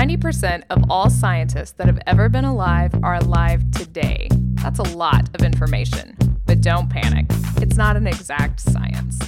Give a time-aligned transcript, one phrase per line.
[0.00, 4.30] 90% of all scientists that have ever been alive are alive today.
[4.54, 6.16] That's a lot of information,
[6.46, 7.26] but don't panic.
[7.58, 9.18] It's not an exact science.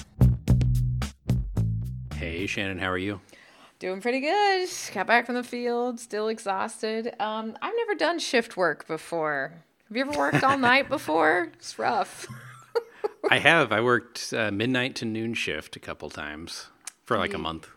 [2.14, 3.20] Hey, Shannon, how are you?
[3.80, 4.66] Doing pretty good.
[4.94, 7.14] Got back from the field, still exhausted.
[7.20, 9.52] Um, I've never done shift work before.
[9.88, 11.50] Have you ever worked all night before?
[11.52, 12.26] It's rough.
[13.30, 13.72] I have.
[13.72, 16.70] I worked uh, midnight to noon shift a couple times
[17.04, 17.68] for like a month.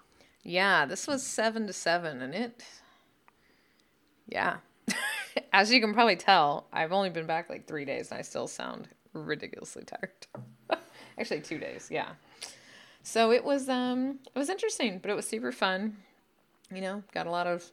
[0.43, 2.63] Yeah, this was seven to seven, and it.
[4.27, 4.57] Yeah.
[5.53, 8.47] As you can probably tell, I've only been back like three days, and I still
[8.47, 10.11] sound ridiculously tired.
[11.17, 11.89] Actually, two days.
[11.91, 12.09] Yeah.
[13.03, 15.97] So it was um it was interesting, but it was super fun.
[16.73, 17.63] You know, got a lot of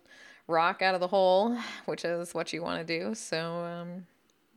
[0.47, 3.15] rock out of the hole, which is what you want to do.
[3.15, 4.07] So um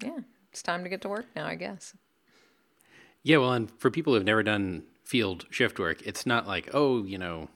[0.03, 0.19] yeah,
[0.51, 1.93] it's time to get to work now, I guess.
[3.23, 7.03] Yeah, well, and for people who've never done field shift work, it's not like, oh,
[7.03, 7.49] you know,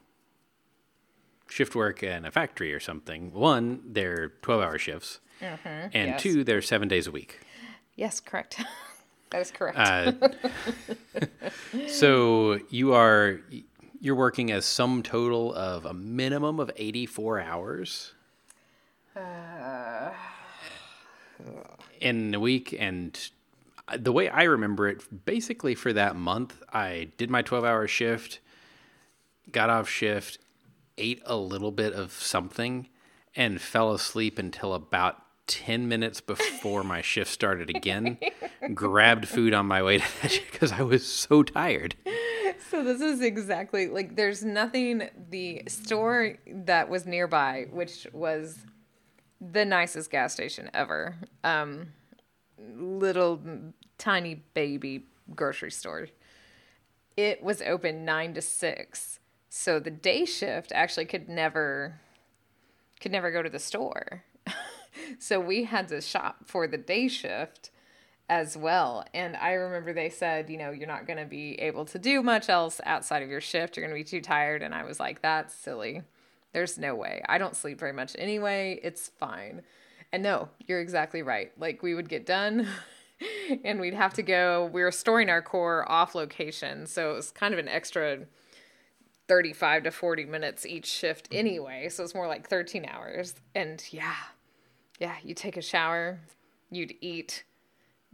[1.50, 3.34] shift work in a factory or something.
[3.34, 5.20] One, they're 12 hour shifts.
[5.42, 6.22] And yes.
[6.22, 7.40] two, they're seven days a week.
[7.96, 8.62] Yes, correct.
[9.30, 9.78] that is correct.
[9.78, 10.12] Uh,
[11.88, 13.42] so you are
[14.02, 18.14] you're working as sum total of a minimum of 84 hours
[22.00, 23.30] in a week and
[23.98, 28.40] the way i remember it basically for that month i did my 12 hour shift
[29.52, 30.38] got off shift
[31.00, 32.88] ate a little bit of something
[33.36, 38.20] and fell asleep until about 10 minutes before my shift started again
[38.76, 40.06] grabbed food on my way to
[40.52, 41.96] because i was so tired
[42.70, 48.60] So this is exactly like there's nothing the store that was nearby, which was
[49.42, 51.16] the nicest gas station ever.
[51.44, 51.94] Um
[52.78, 53.42] little
[53.98, 55.06] tiny baby
[55.36, 56.08] grocery store.
[57.18, 59.20] It was open 9 to 6.
[59.50, 62.00] So the day shift actually could never
[63.02, 64.24] could never go to the store.
[65.20, 67.72] so we had to shop for the day shift
[68.30, 69.06] as well.
[69.14, 72.22] And I remember they said, you know, you're not going to be able to do
[72.22, 73.76] much else outside of your shift.
[73.76, 74.62] You're going to be too tired.
[74.62, 76.04] And I was like, that's silly.
[76.54, 77.24] There's no way.
[77.28, 78.80] I don't sleep very much anyway.
[78.84, 79.62] It's fine.
[80.12, 81.52] And no, you're exactly right.
[81.58, 82.68] Like we would get done
[83.64, 84.70] and we'd have to go.
[84.72, 86.86] We were storing our core off location.
[86.86, 88.26] So it was kind of an extra
[89.30, 91.88] 35 to 40 minutes each shift anyway.
[91.88, 93.36] So it's more like 13 hours.
[93.56, 94.16] And yeah,
[95.00, 96.20] yeah, you take a shower,
[96.70, 97.44] you'd eat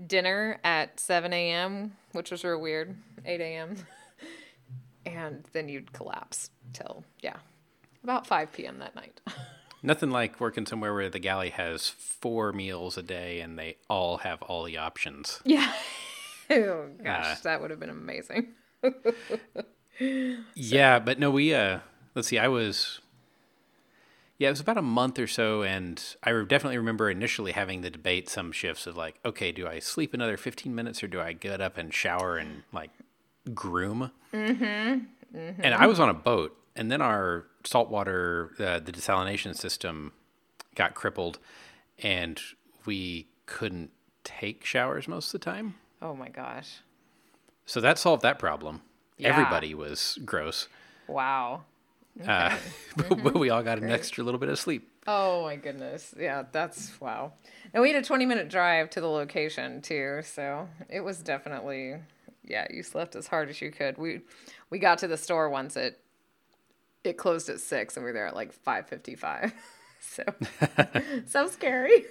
[0.06, 2.96] dinner at 7 a.m., which was real weird,
[3.26, 3.76] 8 a.m.
[5.06, 7.38] and then you'd collapse till, yeah,
[8.04, 8.78] about 5 p.m.
[8.80, 9.22] that night.
[9.82, 14.18] Nothing like working somewhere where the galley has four meals a day and they all
[14.18, 15.40] have all the options.
[15.46, 15.72] yeah.
[16.50, 18.48] oh, gosh, Uh, that would have been amazing.
[20.56, 21.80] Yeah, but no, we uh
[22.16, 23.00] let's see, I was
[24.38, 27.90] yeah, it was about a month or so, and I definitely remember initially having the
[27.90, 31.32] debate some shifts of like, okay, do I sleep another 15 minutes or do I
[31.32, 32.92] get up and shower and like
[33.54, 34.12] groom?
[34.34, 35.06] Mm-hmm.
[35.34, 40.12] And I was on a boat, and then our saltwater, uh, the desalination system
[40.76, 41.40] got crippled,
[42.00, 42.40] and
[42.86, 43.92] we couldn't
[44.26, 45.76] take showers most of the time.
[46.02, 46.82] Oh my gosh.
[47.66, 48.82] So that solved that problem.
[49.18, 49.30] Yeah.
[49.30, 50.68] Everybody was gross.
[51.08, 51.64] Wow.
[52.26, 52.56] Uh,
[52.98, 54.90] but, but we all got an extra little bit of sleep.
[55.08, 56.14] Oh my goodness.
[56.18, 57.34] Yeah, that's wow.
[57.74, 61.96] And we had a 20 minute drive to the location too, so it was definitely
[62.48, 63.98] yeah, you slept as hard as you could.
[63.98, 64.22] We
[64.70, 66.00] we got to the store once it
[67.04, 69.54] it closed at 6 and we were there at like 5:55.
[70.00, 70.24] so
[71.26, 72.06] so scary.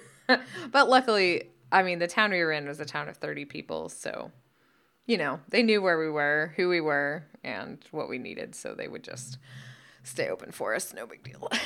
[0.71, 3.89] but luckily, I mean, the town we were in was a town of 30 people,
[3.89, 4.31] so
[5.05, 8.73] you know, they knew where we were, who we were, and what we needed, so
[8.73, 9.37] they would just
[10.03, 11.49] stay open for us, no big deal.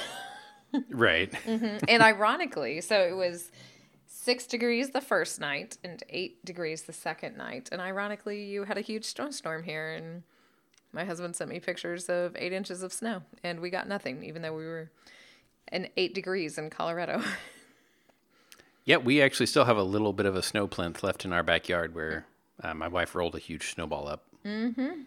[0.92, 1.32] Right.
[1.32, 1.86] Mm-hmm.
[1.88, 3.52] and ironically, so it was
[4.06, 7.70] six degrees the first night and eight degrees the second night.
[7.72, 10.22] And ironically, you had a huge snowstorm here, and
[10.94, 14.44] my husband sent me pictures of eight inches of snow, and we got nothing, even
[14.44, 14.92] though we were
[15.72, 17.24] in eight degrees in Colorado.
[18.86, 21.44] Yeah, we actually still have a little bit of a snow plinth left in our
[21.44, 22.26] backyard where
[22.64, 24.26] uh, my wife rolled a huge snowball up.
[24.46, 25.02] Mm-hmm.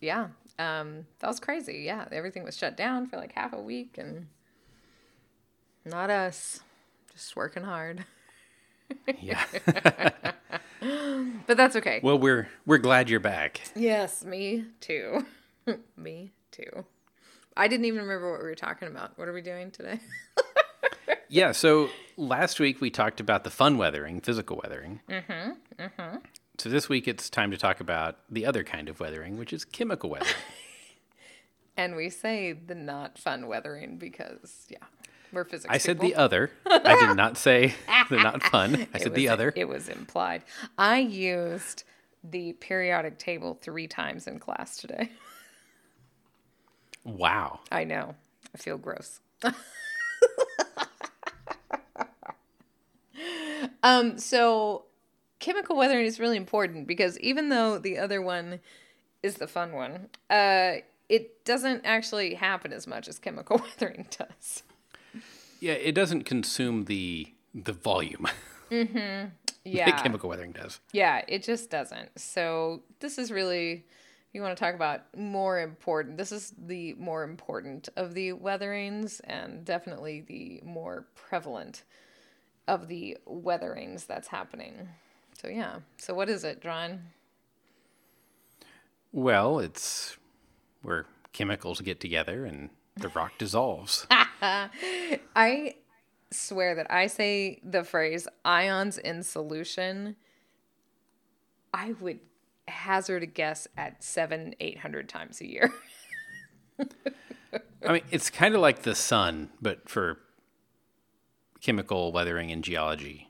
[0.00, 0.28] yeah,
[0.58, 1.82] um, that was crazy.
[1.84, 4.26] Yeah, everything was shut down for like half a week, and
[5.84, 6.60] not us,
[7.12, 8.04] just working hard.
[9.20, 9.42] Yeah.
[11.46, 12.00] But that's okay.
[12.02, 13.62] well, we're we're glad you're back.
[13.74, 15.24] Yes, me too.
[15.96, 16.84] me too.
[17.56, 19.18] I didn't even remember what we were talking about.
[19.18, 20.00] What are we doing today?
[21.30, 21.52] Yeah.
[21.52, 21.88] So
[22.18, 25.00] last week we talked about the fun weathering, physical weathering.
[25.08, 25.82] Mm-hmm.
[25.82, 26.16] Mm-hmm.
[26.58, 29.64] So this week it's time to talk about the other kind of weathering, which is
[29.64, 30.34] chemical weathering.
[31.76, 34.78] and we say the not fun weathering because, yeah,
[35.32, 35.72] We're physics.
[35.72, 36.10] I said people.
[36.10, 36.50] the other.
[36.66, 37.74] I did not say
[38.08, 38.86] the not fun.
[38.94, 39.52] I It said the other.
[39.56, 40.44] It was implied.
[40.78, 41.82] I used
[42.22, 45.10] the periodic table three times in class today.
[47.06, 47.60] Wow.
[47.70, 48.14] I know.
[48.54, 49.20] I feel gross.
[53.82, 54.86] um, so
[55.44, 58.60] chemical weathering is really important because even though the other one
[59.22, 60.76] is the fun one, uh,
[61.08, 64.62] it doesn't actually happen as much as chemical weathering does.
[65.60, 68.26] Yeah, it doesn't consume the the volume
[68.70, 69.30] that
[69.64, 70.02] Yeah.
[70.02, 70.80] chemical weathering does.
[70.92, 72.18] Yeah, it just doesn't.
[72.18, 76.94] So this is really, if you want to talk about more important, this is the
[76.94, 81.84] more important of the weatherings and definitely the more prevalent
[82.66, 84.88] of the weatherings that's happening.
[85.44, 85.80] So yeah.
[85.98, 87.02] So what is it, John?
[89.12, 90.16] Well, it's
[90.80, 91.04] where
[91.34, 94.06] chemicals get together and the rock dissolves.
[94.10, 95.74] I
[96.30, 100.16] swear that I say the phrase ions in solution.
[101.74, 102.20] I would
[102.66, 105.74] hazard a guess at seven, eight hundred times a year.
[107.86, 110.20] I mean, it's kind of like the sun, but for
[111.60, 113.28] chemical weathering and geology.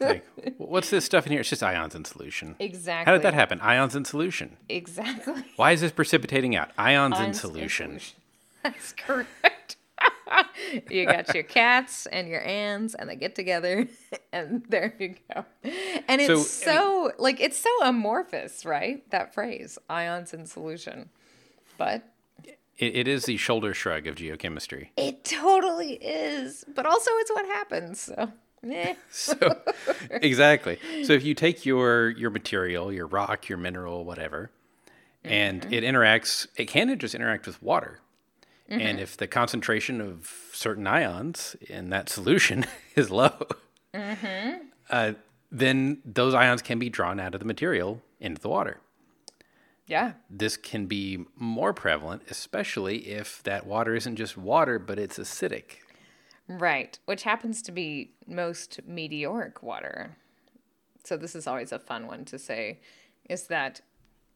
[0.00, 0.24] Like,
[0.58, 1.40] what's this stuff in here?
[1.40, 2.56] It's just ions in solution.
[2.58, 3.10] exactly.
[3.10, 3.60] How did that happen?
[3.60, 4.56] Ions in solution.
[4.68, 5.42] Exactly.
[5.56, 6.70] Why is this precipitating out?
[6.78, 8.00] Ions, in Ions solution.
[8.62, 9.76] That's correct.
[10.90, 13.86] you got your cats and your ants, and they get together,
[14.32, 15.44] and there you go.
[16.08, 19.08] And it's So, so, like it's so amorphous, right?
[19.10, 21.10] That phrase, ions in solution.
[21.78, 22.02] But
[22.78, 24.88] It, it is the shoulder shrug of geochemistry.
[24.96, 26.64] it totally is.
[26.74, 28.00] But also, it's what happens.
[28.00, 28.32] So,
[28.70, 28.94] eh.
[29.10, 29.36] So
[30.10, 30.78] exactly.
[31.04, 34.50] So if you take your your material, your rock, your mineral, whatever,
[35.24, 38.00] and it interacts, it can just interact with water.
[38.68, 42.64] And if the concentration of certain ions in that solution
[42.96, 43.46] is low,
[44.88, 45.12] uh,
[45.50, 48.80] then those ions can be drawn out of the material into the water.
[49.86, 55.18] yeah, This can be more prevalent, especially if that water isn't just water, but it's
[55.18, 55.80] acidic.
[56.48, 60.16] Right, which happens to be most meteoric water.
[61.04, 62.80] So this is always a fun one to say
[63.28, 63.80] is that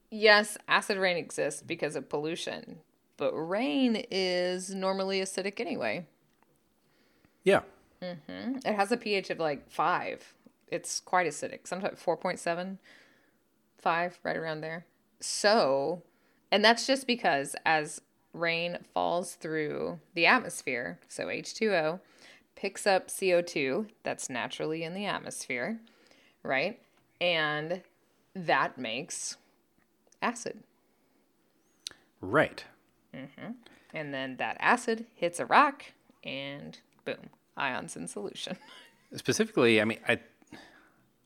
[0.09, 2.79] yes, acid rain exists because of pollution,
[3.17, 6.05] but rain is normally acidic anyway.
[7.43, 7.61] Yeah.
[8.01, 8.57] Mm-hmm.
[8.65, 10.33] It has a pH of like 5.
[10.67, 11.67] It's quite acidic.
[11.67, 12.77] Sometimes 4.7,
[13.77, 14.85] 5 right around there.
[15.19, 16.03] So,
[16.51, 18.01] and that's just because as
[18.33, 21.99] rain falls through the atmosphere, so H2O
[22.55, 25.79] picks up CO2 that's naturally in the atmosphere,
[26.43, 26.79] right?
[27.21, 27.81] And
[28.35, 29.37] that makes
[30.21, 30.59] acid.
[32.21, 32.63] Right.
[33.93, 35.85] And then that acid hits a rock
[36.23, 38.57] and boom, ions in solution.
[39.15, 40.21] Specifically, I mean, I, it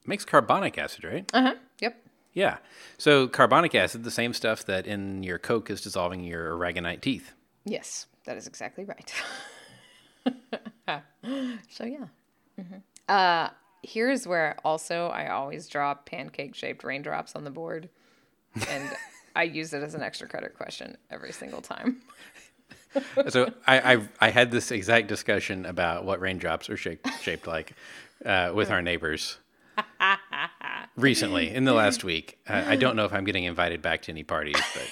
[0.06, 1.30] makes carbonic acid, right?
[1.34, 1.56] Uh-huh.
[1.80, 2.06] Yep.
[2.34, 2.58] Yeah.
[2.98, 7.34] So carbonic acid, the same stuff that in your Coke is dissolving your aragonite teeth.
[7.66, 9.14] Yes, that is exactly right.
[11.70, 12.06] so yeah.
[12.58, 12.78] hmm
[13.10, 13.50] Uh,
[13.84, 17.90] here's where also I always draw pancake shaped raindrops on the board,
[18.70, 18.90] and
[19.36, 22.02] I use it as an extra credit question every single time.
[23.30, 27.74] So I, I I had this exact discussion about what raindrops are shaped shaped like
[28.26, 29.38] uh, with our neighbors
[30.96, 32.40] recently in the last week.
[32.48, 34.88] Uh, I don't know if I'm getting invited back to any parties, but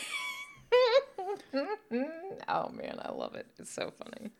[2.48, 3.48] Oh man, I love it.
[3.58, 4.32] It's so funny.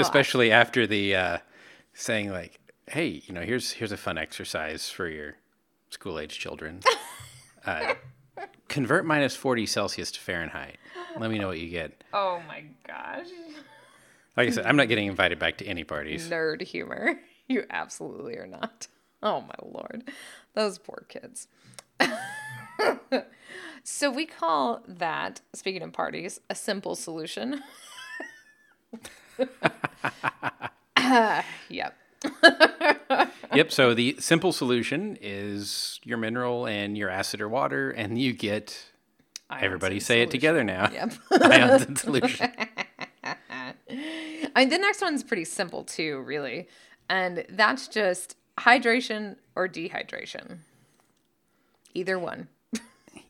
[0.00, 1.38] especially after the uh,
[1.94, 5.34] saying like, "Hey, you know, here's here's a fun exercise for your
[5.90, 6.80] school age children.
[7.66, 7.94] Uh,
[8.68, 10.76] convert minus forty Celsius to Fahrenheit.
[11.18, 13.26] Let me know what you get." Oh my gosh.
[14.36, 16.28] Like I said, I'm not getting invited back to any parties.
[16.28, 17.18] Nerd humor.
[17.48, 18.86] You absolutely are not.
[19.22, 20.04] Oh my lord.
[20.54, 21.48] Those poor kids.
[23.84, 27.62] so we call that, speaking of parties, a simple solution.
[31.68, 31.96] yep.
[33.54, 33.72] Yep.
[33.72, 38.90] So the simple solution is your mineral and your acid or water, and you get
[39.50, 40.90] everybody in say it together now.
[40.92, 41.14] Yep.
[41.42, 42.50] Ions in solution.
[43.48, 43.74] I
[44.56, 46.68] mean, the next one's pretty simple too, really.
[47.08, 50.58] And that's just hydration or dehydration.
[51.94, 52.48] Either one.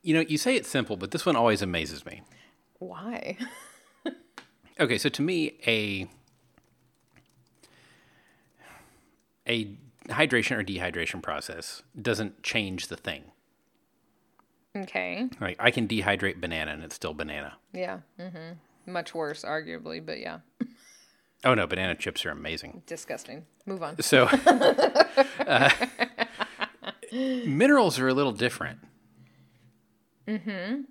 [0.03, 2.23] You know, you say it's simple, but this one always amazes me.
[2.79, 3.37] Why?
[4.79, 6.07] Okay, so to me, a
[9.49, 9.77] a
[10.09, 13.25] hydration or dehydration process doesn't change the thing.
[14.77, 15.29] Okay.
[15.41, 17.55] Like I can dehydrate banana and it's still banana.
[17.73, 18.01] Yeah.
[18.21, 18.93] Mm-hmm.
[18.93, 20.41] Much worse, arguably, but yeah.
[21.47, 22.83] Oh no, banana chips are amazing.
[22.87, 23.47] Disgusting.
[23.67, 24.03] Move on.
[24.03, 24.25] So,
[25.47, 25.71] uh,
[27.13, 28.81] minerals are a little different.
[30.27, 30.83] Mm-hmm.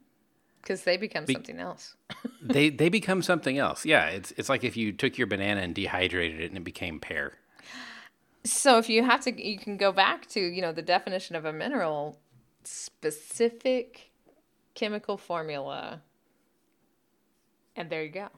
[0.62, 1.95] Because they become something else.
[2.41, 3.85] They they become something else.
[3.85, 7.00] Yeah, it's it's like if you took your banana and dehydrated it and it became
[7.00, 7.33] pear.
[8.43, 11.43] So if you have to, you can go back to you know the definition of
[11.43, 12.19] a mineral,
[12.63, 14.12] specific
[14.75, 16.03] chemical formula,
[17.75, 18.29] and there you go.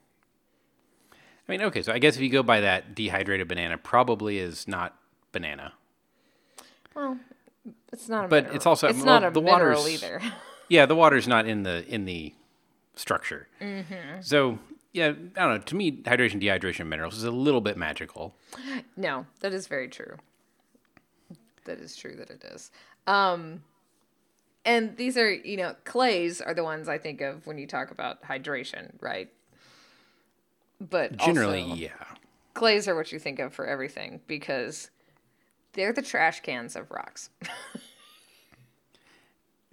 [1.47, 4.67] I mean, okay, so I guess if you go by that, dehydrated banana probably is
[4.67, 4.95] not
[5.31, 5.73] banana.
[6.93, 7.19] Well,
[7.93, 8.55] it's not a But mineral.
[8.55, 10.21] it's also- it's well, not a the mineral water's- either.
[10.69, 12.33] Yeah, the water's not in the in the
[12.95, 13.47] structure.
[13.61, 14.19] Mm-hmm.
[14.19, 14.59] So
[14.91, 15.57] yeah, I don't know.
[15.59, 18.35] To me, hydration, dehydration minerals is a little bit magical.
[18.97, 20.17] no, that is very true.
[21.63, 22.69] That is true that it is.
[23.07, 23.63] Um,
[24.65, 27.89] and these are you know clays are the ones I think of when you talk
[27.91, 29.29] about hydration, right?
[30.79, 31.89] But Generally, also- yeah.
[32.53, 34.89] clays are what you think of for everything because
[35.73, 37.29] they're the trash cans of rocks.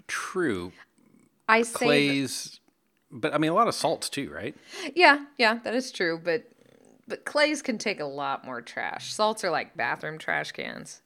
[0.06, 0.72] True.
[1.48, 2.60] I say, that- Clays,
[3.10, 4.54] but I mean a lot of salts too, right?
[4.94, 6.20] yeah, yeah, that is true.
[6.22, 6.44] But
[7.06, 9.12] but clays can take a lot more trash.
[9.12, 11.02] Salts are like bathroom trash cans.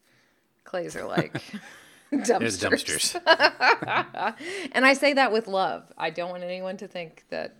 [0.64, 1.33] Clays are like
[2.12, 3.19] dumpsters.
[3.21, 4.35] Dumpsters.
[4.73, 5.93] And I say that with love.
[5.99, 7.57] I don't want anyone to think that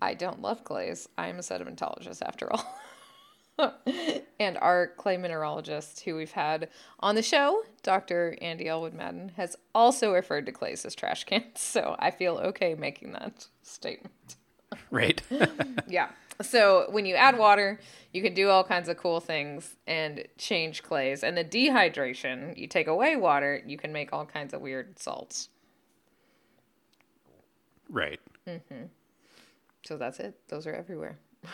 [0.00, 1.08] I don't love clays.
[1.18, 2.78] I am a sedimentologist after all.
[4.40, 6.68] and our clay mineralogist, who we've had
[7.00, 8.36] on the show, Dr.
[8.40, 11.44] Andy Elwood Madden, has also referred to clays as trash cans.
[11.56, 14.36] So I feel okay making that statement.
[14.90, 15.20] right.
[15.88, 16.10] Yeah.
[16.40, 17.80] So when you add water,
[18.12, 21.24] you can do all kinds of cool things and change clays.
[21.24, 25.48] And the dehydration, you take away water, you can make all kinds of weird salts.
[27.90, 28.20] right.
[28.46, 28.84] Mm-hmm.
[29.88, 30.38] So that's it.
[30.48, 31.18] Those are everywhere.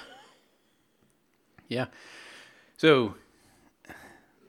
[1.67, 1.87] Yeah.
[2.77, 3.15] So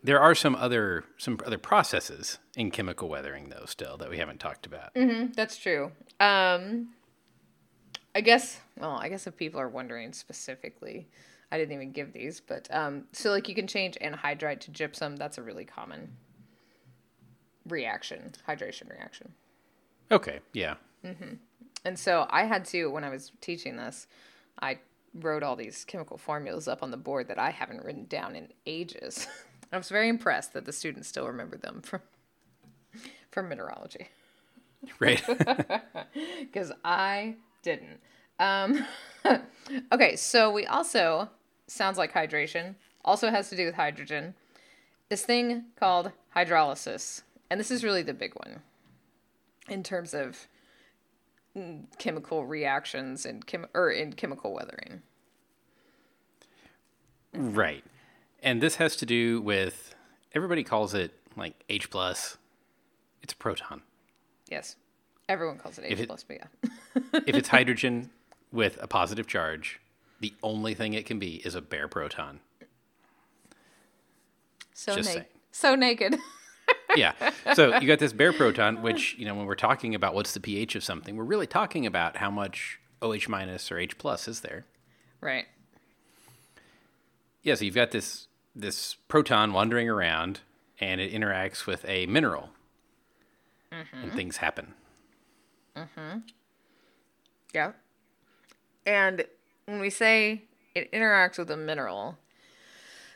[0.03, 4.41] there are some other some other processes in chemical weathering though still that we haven't
[4.41, 4.93] talked about.
[5.33, 5.93] That's true.
[6.19, 6.89] Um,
[8.13, 8.59] I guess.
[8.77, 11.07] Well, I guess if people are wondering specifically,
[11.53, 15.15] I didn't even give these, but um, so like you can change anhydrite to gypsum.
[15.15, 16.11] That's a really common
[17.65, 19.31] reaction, hydration reaction.
[20.11, 20.41] Okay.
[20.51, 20.75] Yeah.
[21.85, 24.07] And so I had to when I was teaching this,
[24.59, 24.79] I
[25.13, 28.49] wrote all these chemical formulas up on the board that I haven't written down in
[28.65, 29.27] ages.
[29.71, 32.01] I was very impressed that the students still remember them from
[33.31, 34.07] from mineralogy.
[34.99, 35.21] Right.
[36.39, 37.99] because I didn't.
[38.39, 38.85] Um,
[39.91, 41.29] okay, so we also
[41.67, 42.75] sounds like hydration.
[43.03, 44.35] Also has to do with hydrogen.
[45.09, 48.61] This thing called hydrolysis, and this is really the big one
[49.67, 50.47] in terms of
[51.97, 55.01] chemical reactions and chem- or in chemical weathering.
[57.33, 57.83] right.
[58.43, 59.95] And this has to do with
[60.33, 62.37] everybody calls it like H plus.
[63.23, 63.81] It's a proton.
[64.49, 64.75] Yes,
[65.27, 67.01] everyone calls it H If it- plus, but yeah.
[67.25, 68.09] if it's hydrogen
[68.51, 69.79] with a positive charge,
[70.19, 72.39] the only thing it can be is a bare proton.
[74.73, 75.25] So Just naked.
[75.51, 76.15] So naked.
[76.95, 77.13] yeah.
[77.53, 80.39] So you got this bare proton, which, you know, when we're talking about what's the
[80.39, 84.41] pH of something, we're really talking about how much OH minus or H plus is
[84.41, 84.65] there.
[85.21, 85.45] right.
[87.43, 90.39] Yeah, so you've got this this proton wandering around
[90.79, 92.49] and it interacts with a mineral.
[93.71, 94.73] And things happen.
[95.75, 96.19] Mm-hmm.
[97.53, 97.73] Yeah.
[98.85, 99.25] And
[99.65, 102.17] when we say it interacts with a mineral,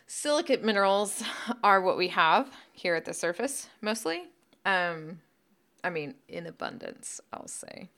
[0.10, 1.24] silicate minerals
[1.63, 4.24] are what we have here at the surface mostly.
[4.66, 5.20] Um,
[5.84, 7.89] I mean, in abundance, I'll say.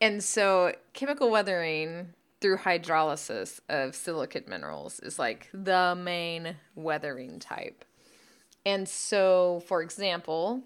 [0.00, 2.10] And so, chemical weathering
[2.40, 7.84] through hydrolysis of silicate minerals is like the main weathering type.
[8.64, 10.62] And so, for example,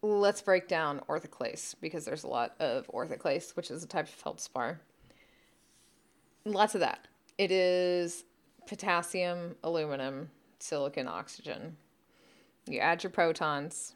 [0.00, 4.10] let's break down orthoclase because there's a lot of orthoclase, which is a type of
[4.10, 4.80] feldspar.
[6.44, 7.08] Lots of that.
[7.36, 8.22] It is
[8.66, 11.76] potassium, aluminum, silicon, oxygen.
[12.66, 13.94] You add your protons,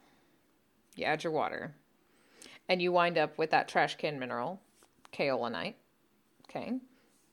[0.97, 1.75] you add your water,
[2.69, 4.61] and you wind up with that trash can mineral,
[5.13, 5.75] kaolinite.
[6.49, 6.75] Okay.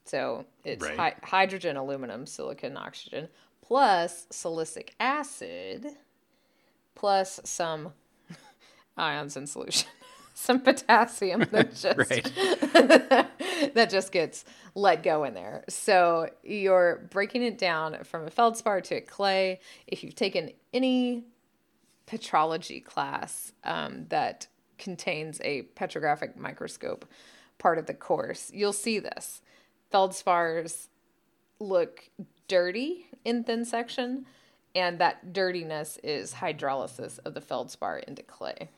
[0.06, 0.98] So it's Right.
[0.98, 3.28] hy- hydrogen, aluminum, silicon, oxygen,
[3.62, 5.88] plus silicic acid,
[6.94, 7.94] plus some
[8.98, 9.90] ions in solution,
[10.34, 13.28] some potassium that just Right.
[13.74, 15.64] That just gets let go in there.
[15.70, 19.60] So you're breaking it down from a feldspar to a clay.
[19.88, 21.26] If you've taken any
[22.08, 24.48] petrology class um, that
[24.78, 27.06] contains a petrographic microscope
[27.58, 29.42] part of the course, you'll see this.
[29.92, 30.88] Feldspars
[31.60, 32.10] look
[32.48, 34.26] dirty in thin section,
[34.76, 38.70] and that dirtiness is hydrolysis of the feldspar into clay.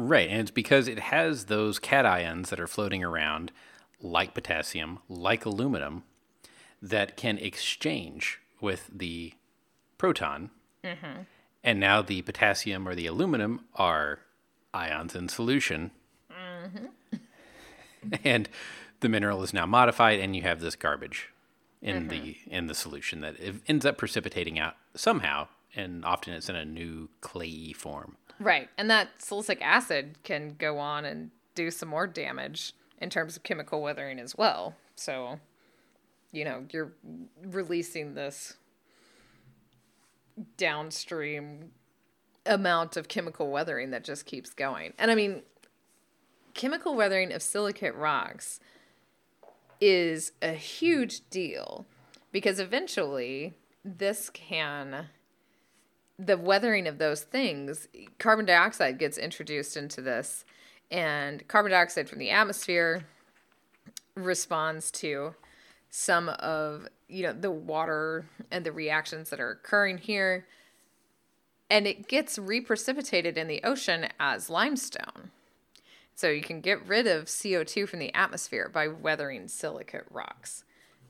[0.00, 3.50] Right, and it's because it has those cations that are floating around,
[4.00, 6.04] like potassium, like aluminum,
[6.80, 9.34] that can exchange with the
[9.98, 10.50] proton.
[10.84, 11.22] Mm-hmm.
[11.64, 14.20] And now the potassium or the aluminum are
[14.72, 15.90] ions in solution.
[16.30, 17.16] Mm-hmm.
[18.22, 18.48] and
[19.00, 21.30] the mineral is now modified, and you have this garbage
[21.82, 22.50] in the mm-hmm.
[22.54, 23.34] in the solution that
[23.66, 25.48] ends up precipitating out somehow,
[25.78, 28.16] and often it's in a new clayey form.
[28.40, 28.68] Right.
[28.76, 33.44] And that silicic acid can go on and do some more damage in terms of
[33.44, 34.74] chemical weathering as well.
[34.96, 35.38] So,
[36.32, 36.92] you know, you're
[37.42, 38.56] releasing this
[40.56, 41.70] downstream
[42.44, 44.92] amount of chemical weathering that just keeps going.
[44.98, 45.42] And I mean,
[46.54, 48.60] chemical weathering of silicate rocks
[49.80, 51.86] is a huge deal
[52.32, 53.54] because eventually
[53.84, 55.08] this can
[56.18, 60.44] the weathering of those things, carbon dioxide gets introduced into this,
[60.90, 63.04] and carbon dioxide from the atmosphere
[64.14, 65.34] responds to
[65.90, 70.46] some of you know the water and the reactions that are occurring here.
[71.70, 75.30] And it gets reprecipitated in the ocean as limestone.
[76.14, 80.64] So you can get rid of co2 from the atmosphere by weathering silicate rocks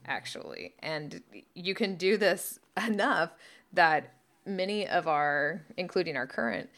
[0.09, 0.75] actually.
[0.81, 1.23] And
[1.55, 3.31] you can do this enough
[3.73, 4.15] that
[4.49, 6.71] many of our, including our current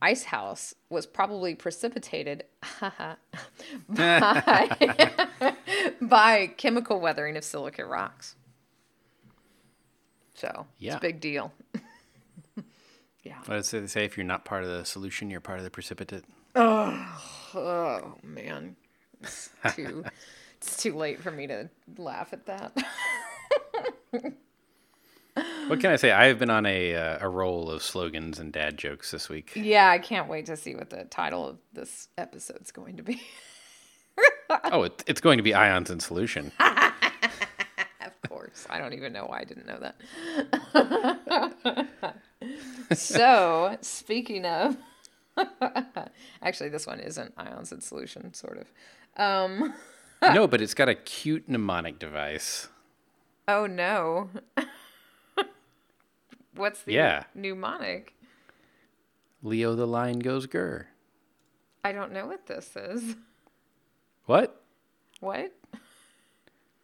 [0.00, 2.44] ice house, was probably precipitated
[3.88, 4.76] by,
[6.00, 8.36] by chemical weathering of silicate rocks.
[10.34, 11.52] So it's a big deal.
[13.24, 13.38] yeah.
[13.46, 14.04] What does it say?
[14.04, 16.24] If you're not part of the solution, you're part of the precipitate.
[16.54, 18.76] Oh man,
[19.22, 20.04] it's too
[20.58, 22.76] it's too late for me to laugh at that.
[25.66, 26.12] What can I say?
[26.12, 29.52] I have been on a uh, a roll of slogans and dad jokes this week.
[29.56, 33.20] yeah, I can't wait to see what the title of this episode's going to be.
[34.64, 36.52] oh, it, it's going to be ions in solution.
[38.00, 38.66] Of course.
[38.70, 39.80] I don't even know why I didn't know
[40.74, 41.86] that.
[42.96, 44.76] so, speaking of,
[46.42, 48.72] actually, this one isn't ions in solution, sort of.
[49.16, 49.74] Um,
[50.22, 52.68] no, but it's got a cute mnemonic device.
[53.48, 54.30] oh no.
[56.56, 57.24] What's the Yeah.
[57.34, 58.14] mnemonic?
[59.42, 60.86] Leo the lion goes grr.
[61.84, 63.14] I don't know what this is.
[64.24, 64.60] What?
[65.20, 65.52] What?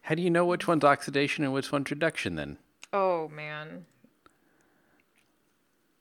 [0.03, 2.59] How do you know which one's oxidation and which one's reduction then?
[2.93, 3.87] Oh man.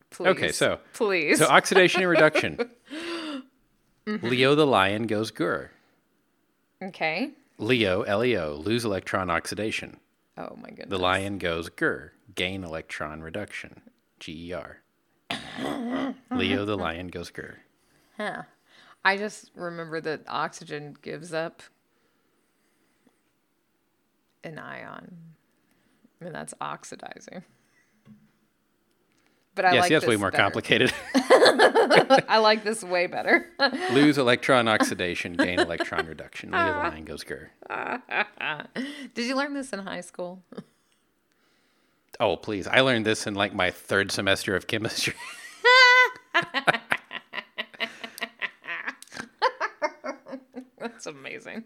[0.09, 0.27] Please.
[0.27, 1.39] Okay, so- please.
[1.39, 2.59] So oxidation and reduction.
[4.05, 5.69] Leo the lion goes grr.
[6.83, 7.31] okay.
[7.57, 9.99] Leo, L-E-O, lose electron oxidation.
[10.37, 10.89] Oh my goodness.
[10.89, 13.81] The lion goes grr, gain electron reduction.
[14.19, 14.81] G-E-R.
[16.31, 17.55] Leo the lion goes grr.
[18.17, 18.43] Huh.
[19.03, 21.63] I just remember that oxygen gives up
[24.43, 25.17] an ion.
[26.19, 27.43] And that's oxidizing.
[29.53, 30.43] But I yes, like that's way more better.
[30.43, 30.93] complicated.
[31.13, 33.49] I like this way better.
[33.91, 36.51] lose electron oxidation, gain electron reduction.
[36.51, 36.87] Leo the ah.
[36.89, 37.49] lion goes grr.
[39.13, 40.41] Did you learn this in high school?
[42.19, 42.67] Oh, please.
[42.67, 45.15] I learned this in like my third semester of chemistry.
[50.77, 51.65] That's amazing.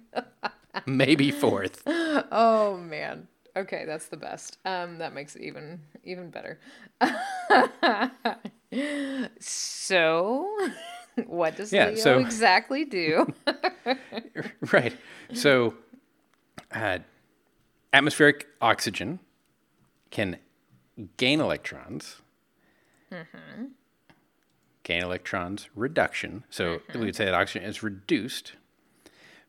[0.86, 1.84] Maybe fourth.
[1.86, 3.28] Oh man.
[3.56, 4.58] Okay, that's the best.
[4.65, 6.60] Um, that makes it even even better.
[9.39, 10.58] so,
[11.26, 13.34] what does Yeah, Leo so- exactly do?
[14.74, 14.96] right.
[15.34, 15.76] So,
[16.74, 17.00] uh,
[17.94, 19.20] atmospheric oxygen
[20.12, 20.38] can
[21.18, 22.22] gain electrons.
[24.84, 26.44] Gain electrons reduction.
[26.50, 28.54] So we would say that oxygen is reduced.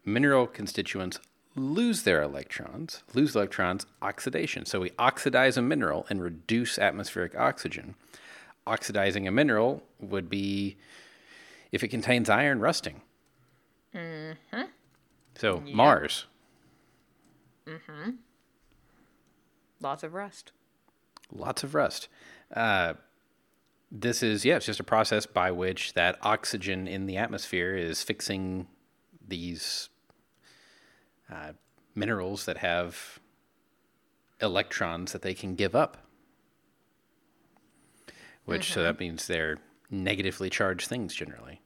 [0.04, 1.18] Mineral constituents
[1.56, 3.02] lose their electrons.
[3.14, 4.66] Lose electrons, oxidation.
[4.66, 7.94] So we oxidize a mineral and reduce atmospheric oxygen.
[8.66, 10.76] Oxidizing a mineral would be
[11.72, 13.00] if it contains iron, rusting.
[13.94, 14.36] Mhm.
[15.36, 16.26] So Mars,
[17.66, 18.18] Mhm.
[19.80, 20.52] Lots of rust.
[21.32, 22.08] lots of rust.
[22.54, 22.94] Uh,
[23.90, 28.02] this is yeah, it's just a process by which that oxygen in the atmosphere is
[28.02, 28.66] fixing
[29.26, 29.88] these
[31.30, 31.52] uh,
[31.94, 33.18] minerals that have
[34.40, 35.96] electrons that they can give up.
[38.44, 39.58] Which so that means they're
[39.90, 41.60] negatively charged things generally.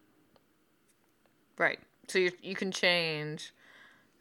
[1.58, 1.78] Right.
[2.08, 3.52] So you you can change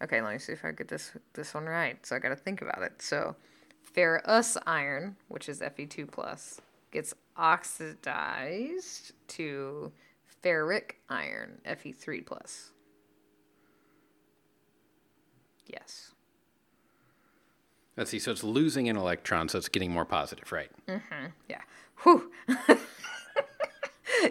[0.02, 2.04] Okay, let me see if I get this this one right.
[2.06, 3.02] So I got to think about it.
[3.02, 3.36] So
[3.82, 9.92] ferrous iron, which is Fe2 plus, gets oxidized to
[10.44, 12.72] ferric iron, Fe3 plus.
[15.70, 16.12] Yes.
[17.96, 18.20] Let's see.
[18.20, 20.72] So it's losing an electron, so it's getting more positive, right?
[20.88, 21.26] Mm-hmm.
[21.48, 21.62] Yeah.
[22.04, 22.32] Whew.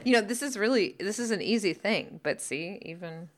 [0.05, 3.29] you know, this is really this is an easy thing, but see, even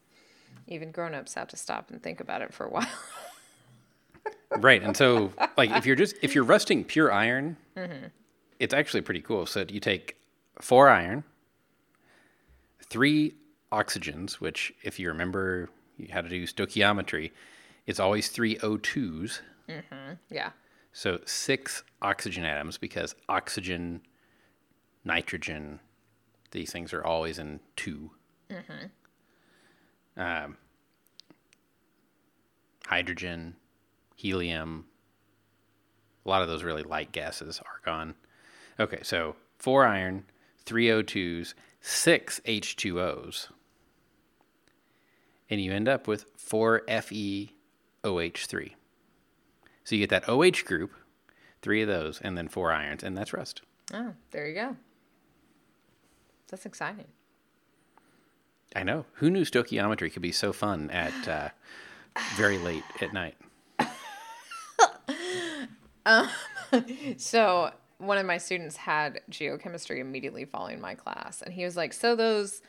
[0.69, 2.87] even grown-ups have to stop and think about it for a while.
[4.59, 4.83] right.
[4.83, 7.57] And so, like, if you're just if you're rusting pure iron,
[8.59, 9.47] it's actually pretty cool.
[9.47, 10.17] So you take
[10.61, 11.25] four iron,
[12.89, 13.35] three
[13.73, 17.31] oxygens, which, if you remember you how to do stoichiometry,
[17.91, 19.41] it's always three O2s.
[20.31, 20.51] yeah.
[20.93, 24.03] So six oxygen atoms because oxygen,
[25.05, 25.81] nitrogen,
[26.53, 28.11] these things are always in 2
[28.51, 28.87] mm-hmm.
[30.17, 30.57] Um,
[32.87, 33.57] hydrogen,
[34.15, 34.85] helium,
[36.25, 38.15] a lot of those really light gases, argon.
[38.79, 40.25] Okay, so four iron,
[40.65, 43.49] three O2s, six H2Os.
[45.49, 46.83] And you end up with four
[48.03, 48.73] FeOH3.
[49.85, 50.93] So you get that OH group,
[51.63, 53.63] three of those, and then four irons, and that's rust.
[53.93, 54.77] Oh, there you go.
[56.49, 57.07] That's exciting.
[58.75, 59.05] I know.
[59.15, 61.49] Who knew stoichiometry could be so fun at uh,
[62.37, 63.37] very late at night?
[67.19, 71.93] So one of my students had geochemistry immediately following my class, and he was like,
[71.93, 72.63] "So those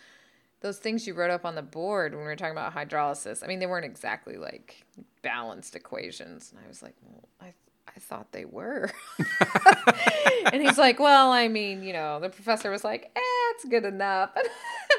[0.61, 3.47] those things you wrote up on the board when we were talking about hydrolysis, I
[3.47, 4.83] mean, they weren't exactly like
[5.21, 7.53] balanced equations." And I was like, "Well, I
[7.95, 8.91] I thought they were."
[10.53, 13.19] and he's like, "Well, I mean, you know, the professor was like, eh,
[13.55, 14.31] it's good enough."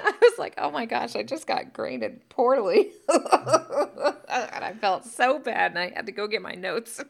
[0.00, 3.20] And I was like, "Oh my gosh, I just got graded poorly," and
[4.64, 7.04] I felt so bad, and I had to go get my notes.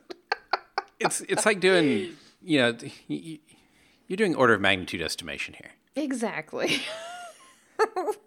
[0.99, 5.71] It's it's like doing you know you're doing order of magnitude estimation here.
[5.95, 6.83] Exactly.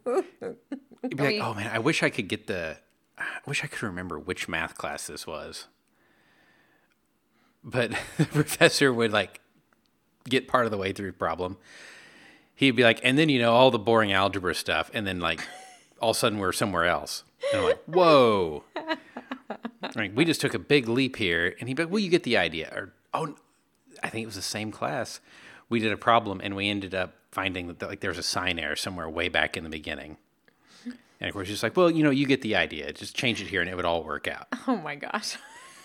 [0.05, 2.77] You'd be like, oh man, I wish I could get the,
[3.17, 5.67] I wish I could remember which math class this was.
[7.63, 9.41] But the professor would like
[10.27, 11.57] get part of the way through the problem.
[12.55, 15.41] He'd be like, and then you know all the boring algebra stuff, and then like
[15.99, 17.23] all of a sudden we're somewhere else.
[17.51, 18.63] And I'm like, whoa.
[19.95, 22.23] Like, we just took a big leap here, and he'd be like, "Well, you get
[22.23, 23.35] the idea." Or, oh,
[24.01, 25.19] I think it was the same class.
[25.69, 28.57] We did a problem, and we ended up finding that like there was a sign
[28.57, 30.15] error somewhere way back in the beginning.
[31.19, 32.91] And of course, just like, well, you know, you get the idea.
[32.91, 34.47] Just change it here, and it would all work out.
[34.67, 35.37] Oh my gosh.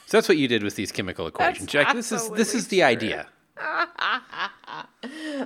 [0.07, 1.73] So that's what you did with these chemical equations.
[1.75, 3.27] Like, this is this is the idea.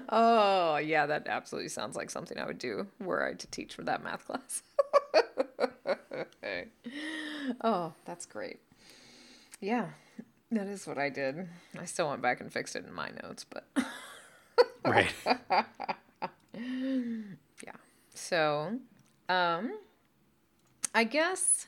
[0.08, 3.82] Oh, yeah, that absolutely sounds like something I would do were I to teach for
[3.84, 4.62] that math class.
[7.62, 8.58] oh, that's great.
[9.60, 9.90] Yeah,
[10.50, 11.48] that is what I did.
[11.78, 13.66] I still went back and fixed it in my notes, but
[14.84, 15.10] Right.
[16.54, 17.72] yeah.
[18.14, 18.78] So,
[19.28, 19.72] um,
[20.94, 21.66] I guess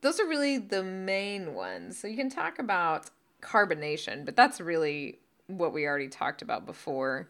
[0.00, 1.98] those are really the main ones.
[1.98, 3.10] So you can talk about
[3.42, 7.28] carbonation, but that's really what we already talked about before.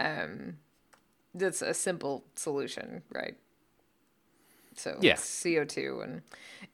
[0.00, 0.58] Um,
[1.34, 3.36] that's a simple solution, right?
[4.76, 5.12] So Yeah.
[5.12, 6.22] it's CO2 and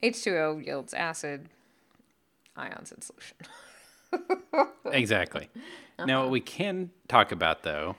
[0.02, 1.48] H2O yields acid,
[2.56, 3.36] ions in solution.
[4.92, 5.48] Exactly.
[6.06, 6.30] Now, what uh-huh.
[6.30, 7.96] we can talk about though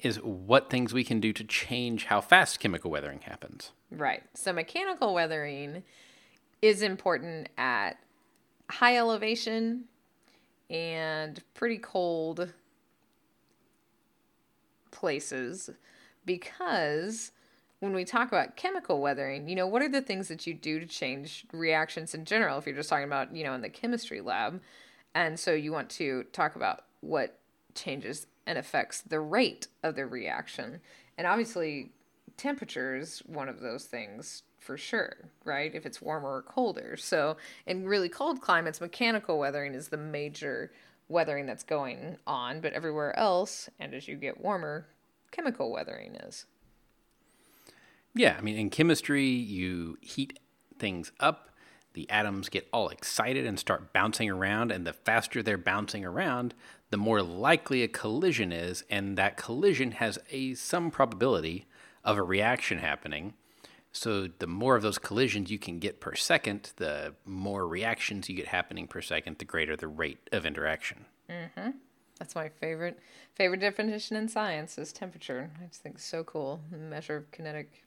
[0.00, 3.70] is what things we can do to change how fast chemical weathering happens.
[3.90, 4.22] Right.
[4.34, 5.84] So mechanical weathering
[6.60, 7.98] is important at
[8.68, 9.84] high elevation
[10.70, 12.52] and pretty cold
[14.90, 15.70] places
[16.24, 17.32] because
[17.80, 20.78] when we talk about chemical weathering, you know, what are the things that you do
[20.78, 24.20] to change reactions in general if you're just talking about, you know, in the chemistry
[24.20, 24.60] lab?
[25.14, 27.38] And so you want to talk about what
[27.74, 30.80] changes and affects the rate of the reaction.
[31.16, 31.92] And obviously,
[32.36, 35.74] temperature is one of those things for sure, right?
[35.74, 36.96] If it's warmer or colder.
[36.96, 40.72] So, in really cold climates, mechanical weathering is the major
[41.08, 44.86] weathering that's going on, but everywhere else, and as you get warmer,
[45.30, 46.46] chemical weathering is.
[48.14, 50.38] Yeah, I mean, in chemistry, you heat
[50.78, 51.50] things up,
[51.94, 56.54] the atoms get all excited and start bouncing around, and the faster they're bouncing around,
[56.90, 61.66] the more likely a collision is, and that collision has a some probability
[62.04, 63.34] of a reaction happening.
[63.92, 68.34] So the more of those collisions you can get per second, the more reactions you
[68.34, 71.04] get happening per second, the greater the rate of interaction.
[71.28, 71.70] Mm-hmm.
[72.18, 72.98] That's my favorite
[73.34, 75.50] favorite definition in science is temperature.
[75.62, 76.60] I just think so cool.
[76.70, 77.84] Measure of kinetic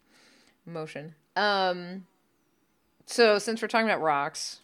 [0.65, 1.15] motion.
[1.35, 2.05] Um
[3.05, 4.61] So, since we're talking about rocks,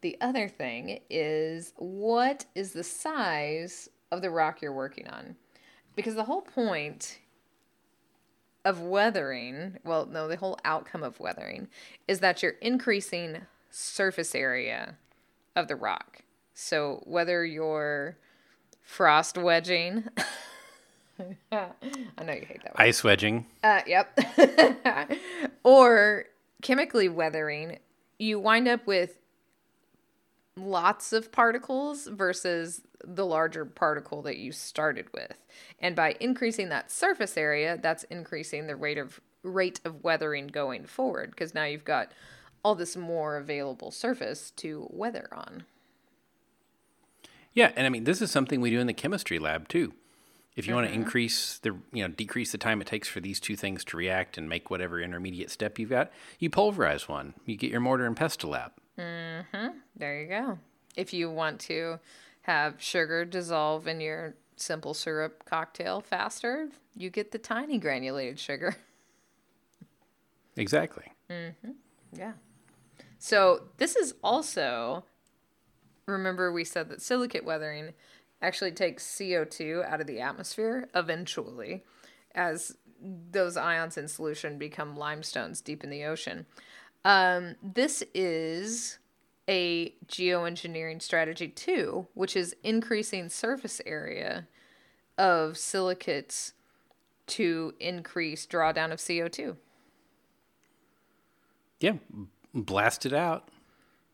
[0.00, 5.36] the other thing is what is the size of the rock you're working on?
[5.96, 7.18] Because the whole point
[8.64, 11.68] of weathering, well, no, the whole outcome of weathering
[12.06, 14.96] is that you're increasing surface area
[15.56, 16.22] of the rock.
[16.54, 18.18] So, whether you're
[18.82, 20.04] frost wedging,
[21.50, 21.70] I
[22.22, 22.74] know you hate that.
[22.74, 22.86] Word.
[22.86, 23.46] Ice wedging.
[23.64, 24.18] Uh, yep.
[25.64, 26.26] or
[26.62, 27.78] chemically weathering,
[28.18, 29.18] you wind up with
[30.56, 35.34] lots of particles versus the larger particle that you started with.
[35.78, 40.84] And by increasing that surface area, that's increasing the rate of rate of weathering going
[40.84, 42.10] forward because now you've got
[42.64, 45.64] all this more available surface to weather on.
[47.52, 49.94] Yeah, and I mean this is something we do in the chemistry lab too.
[50.58, 50.80] If you mm-hmm.
[50.82, 53.84] want to increase the you know decrease the time it takes for these two things
[53.84, 57.34] to react and make whatever intermediate step you've got, you pulverize one.
[57.46, 58.72] You get your mortar and pestle lab.
[58.98, 59.68] Mm-hmm.
[59.94, 60.58] There you go.
[60.96, 62.00] If you want to
[62.42, 68.74] have sugar dissolve in your simple syrup cocktail faster, you get the tiny granulated sugar.
[70.56, 71.04] Exactly.
[71.30, 71.70] Mm-hmm.
[72.12, 72.32] Yeah.
[73.20, 75.04] So this is also,
[76.06, 77.92] remember we said that silicate weathering
[78.40, 81.84] actually takes CO2 out of the atmosphere eventually
[82.34, 82.76] as
[83.30, 86.46] those ions in solution become limestones deep in the ocean.
[87.04, 88.98] Um, this is
[89.48, 94.46] a geoengineering strategy too, which is increasing surface area
[95.16, 96.52] of silicates
[97.26, 99.56] to increase drawdown of CO2.
[101.80, 101.94] Yeah,
[102.54, 103.48] blast it out.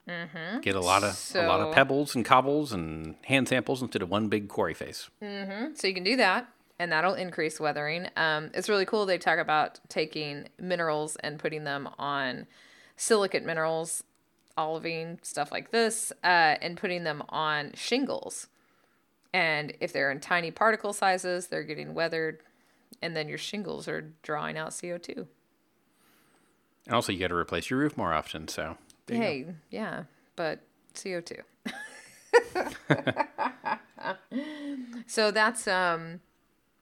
[0.08, 0.60] Mm-hmm.
[0.60, 4.02] Get a lot of so, a lot of pebbles and cobbles and hand samples instead
[4.02, 5.08] of one big quarry face.
[5.22, 5.74] Mm-hmm.
[5.74, 6.46] So you can do that,
[6.78, 8.08] and that'll increase weathering.
[8.16, 9.06] Um, it's really cool.
[9.06, 12.46] They talk about taking minerals and putting them on
[12.96, 14.04] silicate minerals,
[14.58, 18.48] olivine stuff like this, uh, and putting them on shingles.
[19.32, 22.40] And if they're in tiny particle sizes, they're getting weathered,
[23.00, 25.26] and then your shingles are drawing out CO two.
[26.86, 28.46] And also, you got to replace your roof more often.
[28.48, 28.76] So
[29.08, 30.04] hey, yeah,
[30.36, 30.60] but
[30.94, 31.40] CO2.
[35.06, 36.20] so that's um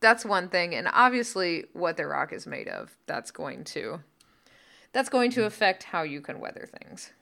[0.01, 4.01] that's one thing and obviously what the rock is made of that's going to
[4.93, 7.13] that's going to affect how you can weather things.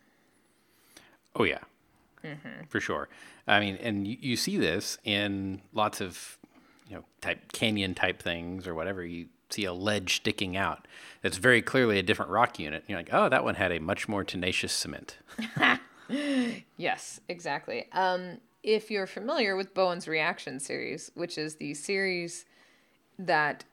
[1.36, 1.60] Oh yeah.
[2.24, 2.64] Mm-hmm.
[2.68, 3.08] for sure.
[3.46, 6.38] I mean and you, you see this in lots of
[6.88, 10.86] you know type canyon type things or whatever you see a ledge sticking out
[11.22, 12.84] that's very clearly a different rock unit.
[12.86, 15.18] You're like, oh, that one had a much more tenacious cement.
[16.76, 17.88] yes, exactly.
[17.92, 22.44] Um, if you're familiar with Bowen's reaction series, which is the series
[23.18, 23.64] that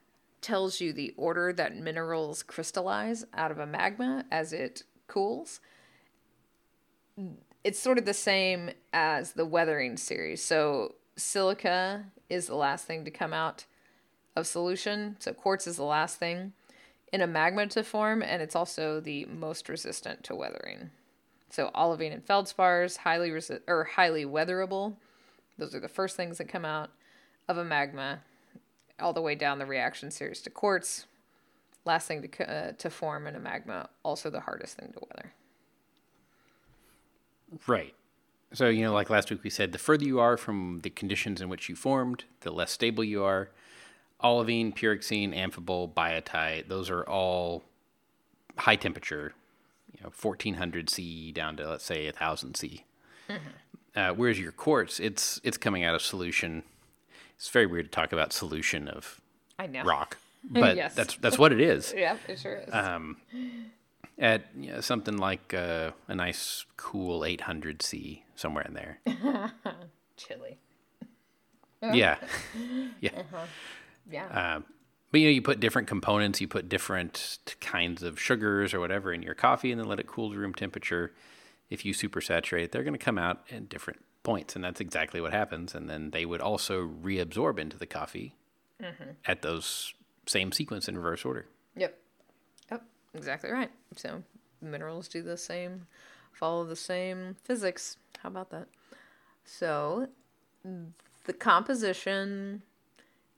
[0.42, 5.60] tells you the order that minerals crystallize out of a magma as it cools,
[7.64, 10.44] it's sort of the same as the weathering series.
[10.44, 13.66] So silica is the last thing to come out
[14.38, 15.18] of solution.
[15.20, 16.54] So quartz is the last thing
[17.12, 20.92] in a magma to form, and it's also the most resistant to weathering.
[21.50, 24.96] So olivine and feldspars, highly resi- or highly weatherable.
[25.58, 26.92] Those are the first things that come out
[27.48, 28.20] of a magma,
[29.00, 31.06] all the way down the reaction series to quartz.
[31.84, 35.32] Last thing to uh, to form in a magma, also the hardest thing to weather.
[37.66, 37.96] Right.
[38.54, 41.42] So you know, like last week we said, the further you are from the conditions
[41.42, 43.50] in which you formed, the less stable you are
[44.24, 47.64] olivine, pyroxene, amphibole, biotite, those are all
[48.58, 49.34] high temperature,
[49.94, 52.84] you know, 1400 C down to let's say 1000 C.
[53.30, 53.38] Mm-hmm.
[53.96, 56.64] Uh, whereas your quartz, it's it's coming out of solution.
[57.36, 59.20] It's very weird to talk about solution of
[59.58, 59.84] I know.
[59.84, 60.94] rock, but yes.
[60.96, 61.94] that's that's what it is.
[61.98, 62.74] yeah, it sure is.
[62.74, 63.18] Um,
[64.20, 69.00] at you know, something like uh, a nice cool 800 C somewhere in there.
[70.18, 70.58] Chilly.
[71.82, 72.18] yeah,
[73.02, 73.12] yeah.
[73.16, 73.46] Uh-huh.
[74.10, 74.26] Yeah.
[74.26, 74.62] Uh,
[75.12, 79.14] but you know, you put different components, you put different kinds of sugars or whatever
[79.14, 81.14] in your coffee, and then let it cool to room temperature.
[81.70, 85.32] If you supersaturate, they're going to come out at different points, and that's exactly what
[85.34, 85.74] happens.
[85.74, 88.36] And then they would also reabsorb into the coffee
[88.82, 89.12] mm-hmm.
[89.26, 89.94] at those
[90.26, 91.46] same sequence in reverse order.
[91.76, 91.98] Yep.
[92.72, 92.84] Yep.
[93.14, 93.72] Exactly right.
[93.96, 94.24] So
[94.62, 95.88] minerals do the same,
[96.34, 97.98] follow the same physics.
[98.20, 98.68] How about that?
[99.46, 100.10] So
[101.26, 102.62] the composition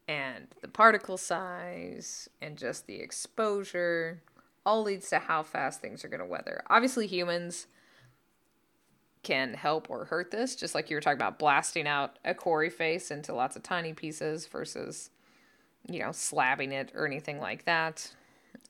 [0.10, 4.24] and the particle size and just the exposure
[4.66, 6.64] all leads to how fast things are going to weather.
[6.68, 7.68] Obviously, humans
[9.22, 12.72] can help or hurt this, just like you were talking about blasting out a quarry
[12.72, 15.12] face into lots of tiny pieces versus,
[15.88, 18.12] you know, slabbing it or anything like that.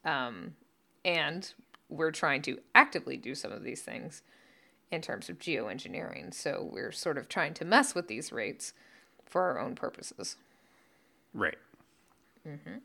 [0.04, 0.56] Um,
[1.06, 1.54] and
[1.88, 4.24] we're trying to actively do some of these things
[4.92, 6.34] in terms of geoengineering.
[6.34, 8.74] So we're sort of trying to mess with these rates
[9.26, 10.36] for our own purposes.
[11.34, 11.58] Right.
[12.48, 12.78] Mm-hmm.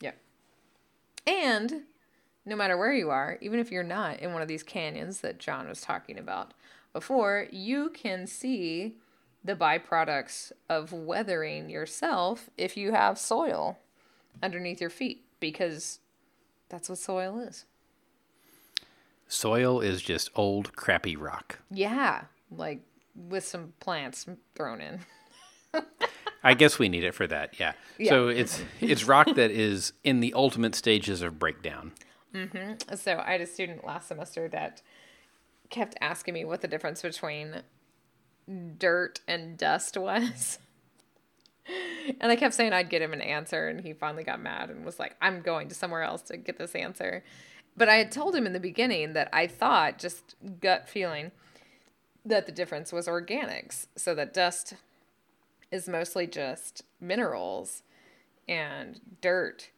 [0.00, 0.12] yeah.
[1.26, 1.82] And
[2.44, 5.38] no matter where you are, even if you're not in one of these canyons that
[5.38, 6.54] John was talking about
[6.92, 8.96] before, you can see
[9.44, 13.78] the byproducts of weathering yourself if you have soil
[14.42, 16.00] underneath your feet because
[16.68, 17.64] that's what soil is.
[19.28, 21.58] Soil is just old, crappy rock.
[21.70, 22.80] Yeah, like
[23.14, 25.00] with some plants thrown in.
[26.44, 27.58] I guess we need it for that.
[27.58, 27.72] Yeah.
[28.08, 31.92] So it's it's rock that is in the ultimate stages of breakdown.
[32.34, 32.94] Mm-hmm.
[32.96, 34.82] So I had a student last semester that
[35.70, 37.62] kept asking me what the difference between
[38.78, 40.58] dirt and dust was.
[42.20, 44.84] And I kept saying I'd get him an answer, and he finally got mad and
[44.84, 47.22] was like, I'm going to somewhere else to get this answer.
[47.76, 51.30] But I had told him in the beginning that I thought, just gut feeling,
[52.24, 53.86] that the difference was organics.
[53.96, 54.74] So that dust
[55.72, 57.82] is mostly just minerals,
[58.46, 59.70] and dirt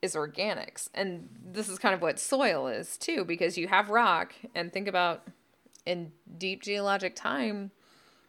[0.00, 0.88] is organics.
[0.94, 4.88] And this is kind of what soil is too, because you have rock, and think
[4.88, 5.24] about
[5.84, 7.72] in deep geologic time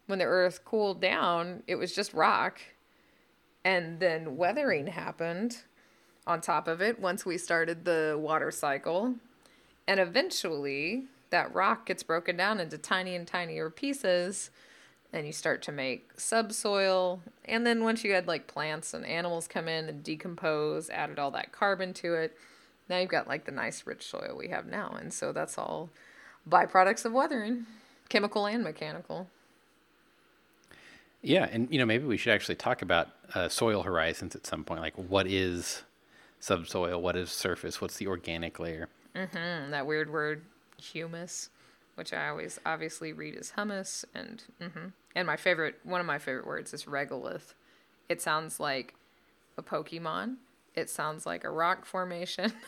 [0.08, 2.60] when the earth cooled down, it was just rock.
[3.64, 5.60] And then weathering happened
[6.26, 9.16] on top of it once we started the water cycle.
[9.88, 14.50] And eventually, that rock gets broken down into tiny and tinier pieces.
[15.14, 17.22] And you start to make subsoil.
[17.46, 21.32] And then once you had like plants and animals come in and decompose, added all
[21.32, 22.38] that carbon to it,
[22.90, 24.96] now you've got like the nice rich soil we have now.
[25.00, 25.90] And so that's all
[26.50, 27.66] byproducts of weathering,
[28.10, 29.28] chemical and mechanical.
[31.22, 34.64] Yeah, and you know maybe we should actually talk about uh, soil horizons at some
[34.64, 34.82] point.
[34.82, 35.84] Like, what is
[36.40, 37.02] subsoil?
[37.02, 37.80] What is surface?
[37.80, 38.90] What's the organic layer?
[39.16, 40.42] Mm, that weird word,
[40.82, 41.50] humus,
[41.96, 46.18] which I always obviously read as hummus, and hmm and my favorite, one of my
[46.20, 47.54] favorite words is regolith.
[48.10, 48.94] It sounds like
[49.58, 50.36] a Pokemon.
[50.76, 52.54] It sounds like a rock formation.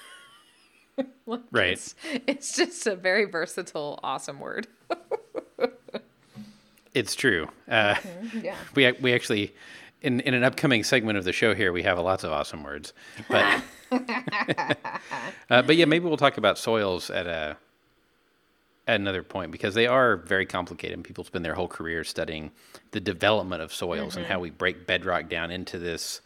[1.25, 1.71] Like, Right.
[1.71, 1.95] It's,
[2.27, 4.67] it's just a very versatile, awesome word.
[6.93, 7.47] It's true.
[7.67, 7.95] Uh,
[8.41, 8.55] Yeah.
[8.75, 9.55] we we actually
[10.01, 12.93] in in an upcoming segment of the show here we have lots of awesome words,
[13.29, 13.63] but
[15.49, 17.57] uh, but yeah, maybe we'll talk about soils at a
[18.87, 20.95] at another point because they are very complicated.
[20.95, 22.51] and People spend their whole career studying
[22.91, 24.43] the development of soils and how mm-hmm.
[24.43, 26.21] we break bedrock down into this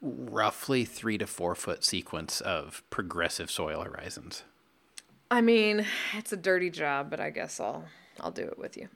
[0.00, 4.42] roughly three to four foot sequence of progressive soil horizons.
[5.30, 5.86] I mean,
[6.16, 7.84] it's a dirty job, but I guess I'll
[8.20, 8.88] I'll do it with you.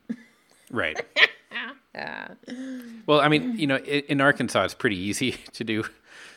[0.71, 1.01] Right.
[1.95, 2.35] Yeah.
[3.07, 5.85] Well, I mean, you know, in Arkansas, it's pretty easy to do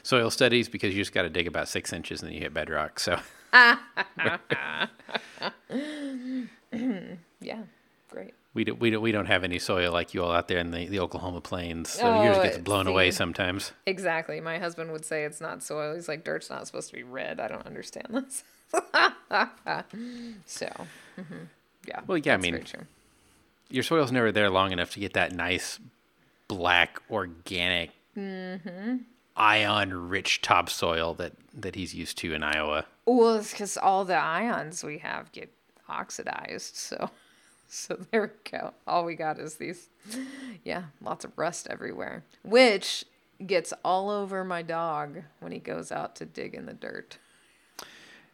[0.03, 2.53] soil studies because you just got to dig about six inches and then you hit
[2.53, 2.99] bedrock.
[2.99, 3.19] So,
[7.41, 7.63] Yeah.
[8.09, 8.33] Great.
[8.53, 10.71] we don't, we don't, we don't have any soil like you all out there in
[10.71, 11.89] the, the Oklahoma plains.
[11.89, 13.71] So yours Oh, gets blown away sometimes.
[13.85, 14.41] Exactly.
[14.41, 15.95] My husband would say it's not soil.
[15.95, 17.39] He's like, dirt's not supposed to be red.
[17.39, 18.43] I don't understand this.
[20.45, 20.67] so,
[21.17, 21.47] mhm.
[21.87, 22.01] yeah.
[22.07, 22.63] Well, yeah, I mean.
[23.69, 25.79] Your soil's never there long enough to get that nice
[26.47, 28.97] black organic Mm-hmm.
[29.35, 32.85] Ion rich topsoil that, that he's used to in Iowa.
[33.05, 35.51] Well, it's because all the ions we have get
[35.87, 36.75] oxidized.
[36.75, 37.09] So,
[37.67, 38.73] so there we go.
[38.87, 39.89] All we got is these,
[40.63, 43.05] yeah, lots of rust everywhere, which
[43.45, 47.17] gets all over my dog when he goes out to dig in the dirt.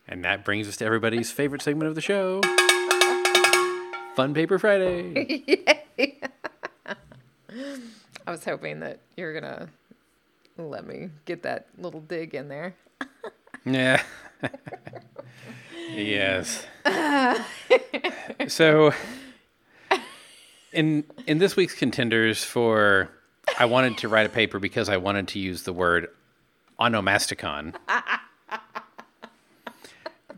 [0.07, 2.41] And that brings us to everybody's favorite segment of the show.
[4.15, 5.43] Fun Paper Friday.
[5.97, 6.19] Yay
[8.27, 9.69] I was hoping that you're gonna
[10.57, 12.75] let me get that little dig in there.
[13.65, 14.01] Yeah.
[15.91, 16.65] yes.
[18.47, 18.93] so
[20.71, 23.09] in in this week's contenders for
[23.57, 26.09] I wanted to write a paper because I wanted to use the word
[26.79, 27.73] onomasticon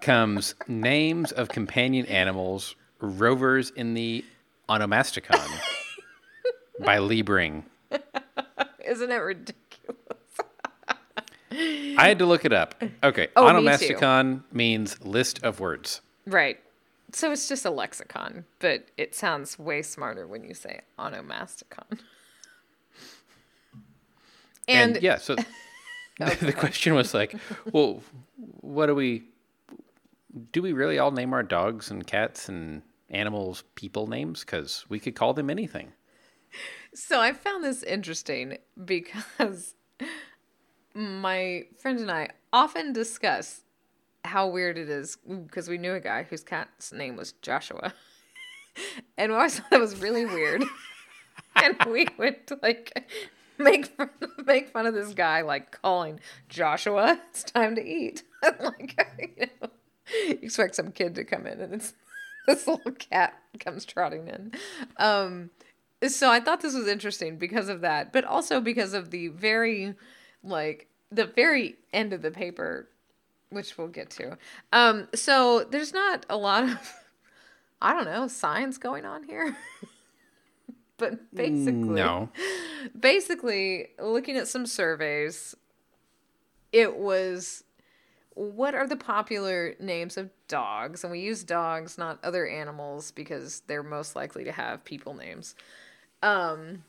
[0.02, 4.24] comes names of companion animals rovers in the
[4.70, 5.48] onomasticon
[6.80, 7.64] by Leibring.
[8.86, 9.67] Isn't it ridiculous?
[11.58, 12.82] I had to look it up.
[13.04, 16.02] Okay, Oh, me onomasticon means list of words.
[16.26, 16.60] Right.
[17.14, 22.00] So it's just a lexicon, but it sounds way smarter when you say onomasticon.
[24.68, 25.36] And, And, yeah, so
[26.20, 27.36] the, the question was like,
[27.72, 28.02] well,
[28.62, 29.24] what do we
[30.52, 30.62] do?
[30.62, 35.16] We really all name our dogs and cats and animals people names because we could
[35.16, 35.94] call them anything.
[36.94, 39.76] so I found this interesting because
[40.98, 43.62] my friend and I often discuss
[44.26, 47.94] how weird it is because we knew a guy whose cat's name was Joshua.
[49.18, 50.64] and we always thought that was really weird.
[51.56, 53.08] and we would like
[53.60, 54.10] make fun,
[54.46, 56.20] make fun of this guy like calling
[56.50, 58.24] Joshua, it's time to eat.
[58.60, 59.70] like you, know,
[60.28, 61.94] you expect some kid to come in and it's
[62.48, 64.52] this little cat comes trotting in.
[64.98, 65.52] Um,
[66.08, 69.96] so I thought this was interesting because of that, but also because of the very
[70.48, 72.88] like the very end of the paper
[73.50, 74.38] which we'll get to.
[74.74, 76.94] Um, so there's not a lot of,
[77.82, 79.56] I don't know, science going on here.
[80.98, 82.30] but basically, No.
[83.00, 85.56] basically, looking at some surveys,
[86.72, 87.64] it was
[88.34, 91.04] what are the popular names of dogs?
[91.04, 95.56] And we use dogs, not other animals, because they're most likely to have people names.
[96.22, 96.84] Um,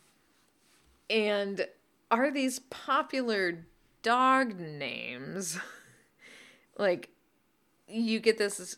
[1.09, 1.67] and
[2.11, 3.67] are these popular
[4.03, 5.59] dog names?
[6.79, 7.11] like
[7.89, 8.77] you get this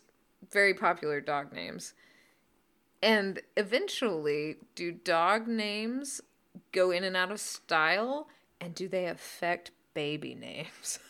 [0.51, 1.93] very popular dog names.
[3.03, 6.21] And eventually, do dog names
[6.71, 8.27] go in and out of style?
[8.59, 10.99] And do they affect baby names?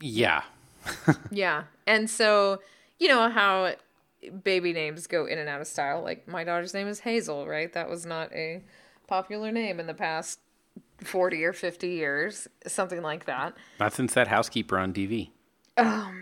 [0.00, 0.42] Yeah.
[1.30, 1.64] yeah.
[1.86, 2.60] And so,
[2.98, 3.74] you know how
[4.42, 6.02] baby names go in and out of style.
[6.02, 7.72] Like, my daughter's name is Hazel, right?
[7.72, 8.62] That was not a
[9.06, 10.40] popular name in the past
[11.02, 13.54] 40 or 50 years, something like that.
[13.78, 15.30] Not since that housekeeper on DV.
[15.76, 16.12] Oh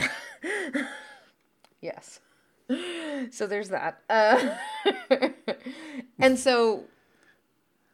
[0.00, 0.88] man.
[1.80, 2.20] yes.
[3.30, 4.00] So there's that.
[4.08, 4.56] Uh,
[6.18, 6.84] and so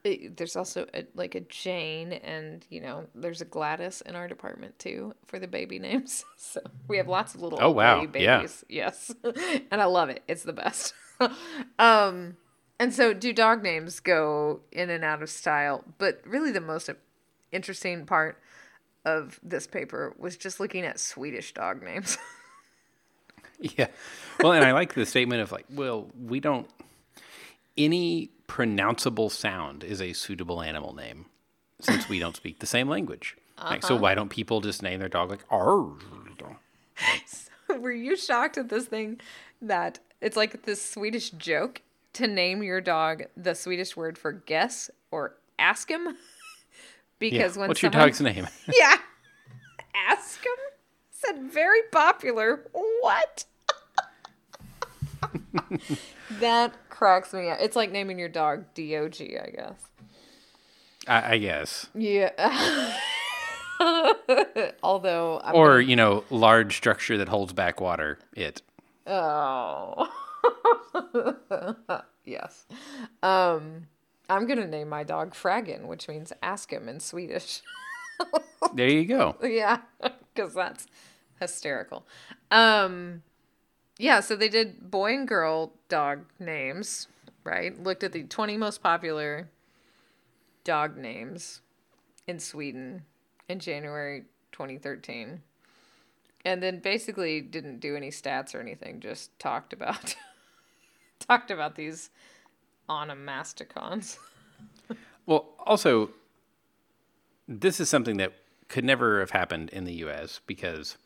[0.04, 4.28] it, there's also a, like a Jane, and you know, there's a Gladys in our
[4.28, 6.24] department too for the baby names.
[6.36, 8.06] So we have lots of little Oh, wow.
[8.06, 8.64] babies.
[8.68, 8.90] Yeah.
[8.90, 9.14] Yes,
[9.70, 10.22] and I love it.
[10.26, 10.94] It's the best.
[11.78, 12.36] um,
[12.78, 15.84] and so do dog names go in and out of style?
[15.98, 16.88] But really, the most
[17.52, 18.40] interesting part
[19.04, 22.16] of this paper was just looking at Swedish dog names.
[23.76, 23.88] Yeah.
[24.42, 26.66] Well, and I like the statement of like, well, we don't.
[27.76, 31.26] Any pronounceable sound is a suitable animal name
[31.80, 33.36] since we don't speak the same language.
[33.62, 34.02] Like, so uh-huh.
[34.02, 35.92] why don't people just name their dog like Arr?
[37.78, 39.20] Were you shocked at this thing
[39.62, 41.80] that it's like this Swedish joke
[42.14, 46.16] to name your dog the Swedish word for guess or ask him?
[47.22, 47.28] Yeah.
[47.28, 48.48] Because when What's your dog's name?
[48.66, 48.96] Yeah.
[49.94, 50.52] Ask him?
[51.10, 52.64] Said very popular.
[52.72, 53.44] What?
[56.40, 57.58] That cracks me up.
[57.60, 59.88] It's like naming your dog DOG, I guess.
[61.06, 61.88] I, I guess.
[61.94, 62.30] Yeah.
[64.82, 68.18] Although I'm Or, you know, large structure that holds back water.
[68.34, 68.62] It.
[69.06, 70.08] Oh.
[72.24, 72.66] yes.
[73.22, 73.86] Um
[74.28, 77.62] I'm going to name my dog Fraggin, which means ask him in Swedish.
[78.74, 79.34] There you go.
[79.42, 79.78] yeah,
[80.36, 80.86] cuz that's
[81.40, 82.06] hysterical.
[82.50, 83.22] Um
[84.00, 87.08] yeah, so they did boy and girl dog names,
[87.44, 87.80] right?
[87.82, 89.50] Looked at the 20 most popular
[90.64, 91.60] dog names
[92.26, 93.02] in Sweden
[93.48, 95.42] in January 2013.
[96.44, 100.16] And then basically didn't do any stats or anything, just talked about
[101.18, 102.10] talked about these
[102.88, 104.18] onomasticons.
[105.26, 106.10] Well, also,
[107.46, 108.32] this is something that
[108.66, 110.40] could never have happened in the U.S.
[110.44, 110.96] because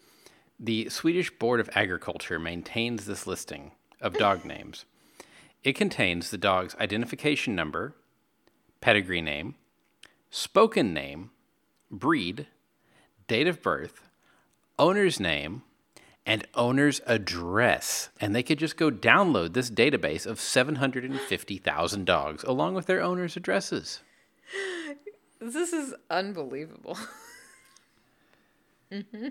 [0.58, 4.84] the Swedish Board of Agriculture maintains this listing of dog names.
[5.62, 7.94] It contains the dog's identification number,
[8.80, 9.54] pedigree name,
[10.30, 11.30] spoken name,
[11.90, 12.46] breed,
[13.26, 14.08] date of birth,
[14.78, 15.62] owner's name,
[16.26, 18.10] and owner's address.
[18.20, 23.36] And they could just go download this database of 750,000 dogs along with their owner's
[23.36, 24.00] addresses.
[25.40, 26.98] This is unbelievable.
[28.92, 29.28] hmm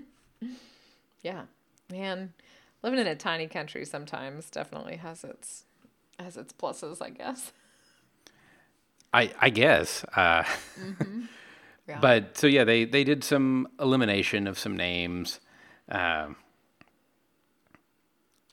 [1.24, 1.44] Yeah,
[1.92, 2.34] man,
[2.84, 5.64] living in a tiny country sometimes definitely has its
[6.20, 7.52] has its pluses, I guess.
[9.14, 10.04] I, I guess.
[10.16, 10.44] Uh,
[11.88, 12.00] Yeah.
[12.00, 15.40] But so, yeah, they, they did some elimination of some names.
[15.90, 16.38] Um,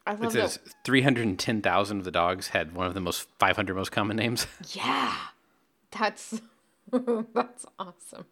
[0.07, 4.17] I it says 310,000 of the dogs had one of the most 500 most common
[4.17, 4.47] names.
[4.73, 5.15] Yeah,
[5.93, 6.41] that's
[6.93, 8.27] that's awesome.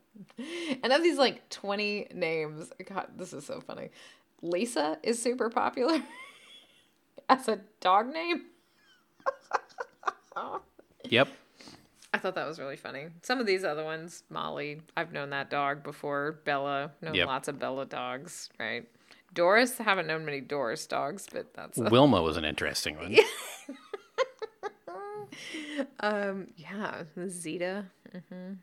[0.83, 3.91] And of these like twenty names, God, this is so funny.
[4.43, 6.03] Lisa is super popular
[7.29, 8.47] as a dog name.
[11.05, 11.29] yep.
[12.15, 13.07] I thought that was really funny.
[13.23, 16.41] Some of these other ones, Molly, I've known that dog before.
[16.45, 17.27] Bella, known Yep.
[17.27, 18.87] lots of Bella dogs, right?
[19.35, 23.15] Doris, haven't known many Doris dogs, but that's a, Wilma was an interesting one.
[26.01, 27.85] um yeah, Zeta.
[28.31, 28.55] hmm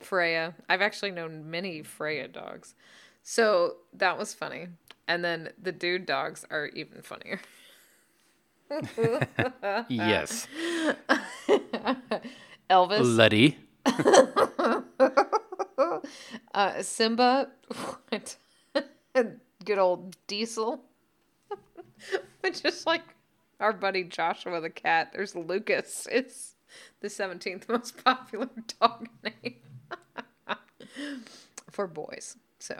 [0.00, 0.54] Freya.
[0.68, 2.74] I've actually known many Freya dogs.
[3.22, 4.66] So that was funny.
[5.08, 7.40] And then the dude dogs are even funnier.
[9.88, 10.46] yes.
[12.70, 13.58] Elvis, Luddy.
[16.54, 17.48] uh, Simba,
[18.08, 18.36] what?
[19.64, 20.82] good old Diesel,
[22.40, 23.02] which is like
[23.60, 25.10] our buddy Joshua the cat.
[25.12, 26.08] There's Lucas.
[26.10, 26.54] It's
[27.00, 28.48] the 17th most popular
[28.80, 29.56] dog name
[31.70, 32.36] for boys.
[32.58, 32.76] So,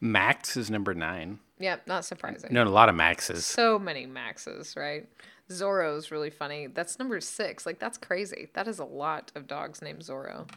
[0.00, 1.38] Max is number nine.
[1.58, 2.52] yeah, not surprising.
[2.52, 3.44] Known a lot of Maxes.
[3.44, 5.06] So many Maxes, right?
[5.50, 6.66] Zorro's really funny.
[6.66, 7.66] That's number six.
[7.66, 8.48] Like, that's crazy.
[8.54, 10.48] That is a lot of dogs named Zorro.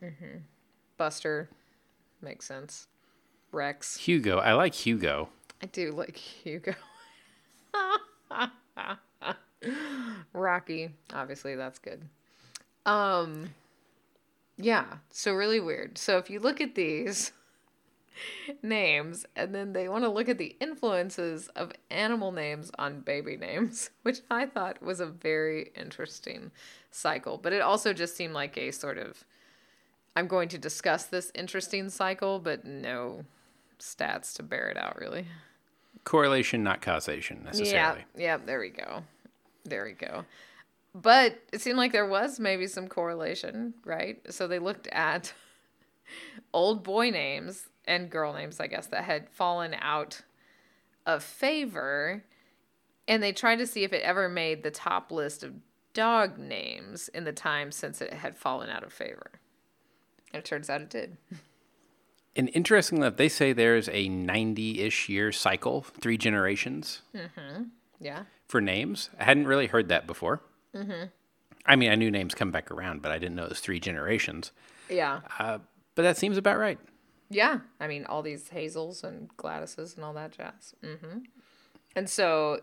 [0.00, 0.38] hmm
[0.98, 1.48] Buster.
[2.22, 2.86] Makes sense.
[3.52, 3.96] Rex.
[3.96, 4.38] Hugo.
[4.38, 5.28] I like Hugo.
[5.62, 6.74] I do like Hugo.
[10.32, 10.90] Rocky.
[11.12, 12.02] Obviously, that's good.
[12.84, 13.50] Um,
[14.58, 14.84] yeah.
[15.10, 15.98] So, really weird.
[15.98, 17.32] So, if you look at these
[18.62, 23.36] names and then they want to look at the influences of animal names on baby
[23.36, 26.50] names, which I thought was a very interesting
[26.90, 27.38] cycle.
[27.38, 29.24] But it also just seemed like a sort of
[30.16, 33.26] I'm going to discuss this interesting cycle, but no
[33.78, 35.26] stats to bear it out, really.
[36.04, 38.04] Correlation, not causation necessarily.
[38.16, 39.02] Yeah, yeah, there we go.
[39.64, 40.24] There we go.
[40.94, 44.18] But it seemed like there was maybe some correlation, right?
[44.32, 45.34] So they looked at
[46.54, 50.22] old boy names and girl names, I guess, that had fallen out
[51.06, 52.24] of favor.
[53.08, 55.54] And they tried to see if it ever made the top list of
[55.94, 59.30] dog names in the time since it had fallen out of favor.
[60.32, 61.16] And it turns out it did.
[62.34, 67.62] And interesting that they say there's a 90 ish year cycle, three generations Mm-hmm.
[67.98, 68.24] Yeah.
[68.46, 69.08] for names.
[69.18, 70.42] I hadn't really heard that before.
[70.74, 71.04] Mm-hmm.
[71.64, 73.80] I mean, I knew names come back around, but I didn't know it was three
[73.80, 74.52] generations.
[74.90, 75.20] Yeah.
[75.38, 75.58] Uh,
[75.94, 76.78] but that seems about right.
[77.28, 80.74] Yeah, I mean all these Hazels and Gladyses and all that jazz.
[80.82, 81.18] hmm
[81.94, 82.60] And so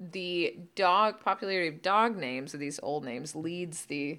[0.00, 4.18] the dog popularity of dog names of these old names leads the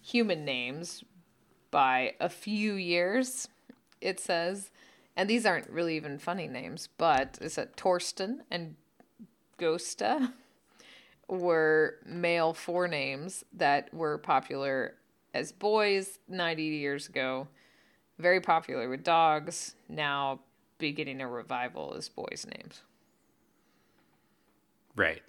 [0.00, 1.04] human names
[1.70, 3.48] by a few years.
[4.00, 4.70] It says,
[5.16, 8.74] and these aren't really even funny names, but it's a Torsten and
[9.58, 10.32] Gosta
[11.28, 14.94] were male forenames that were popular
[15.32, 17.46] as boys 90 years ago
[18.18, 20.40] very popular with dogs, now
[20.78, 22.82] beginning a revival as boys' names.
[24.96, 25.22] Right.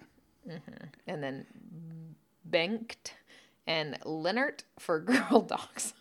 [1.08, 1.46] And then
[2.50, 3.14] Bengt
[3.66, 5.94] and Leonard for girl dogs.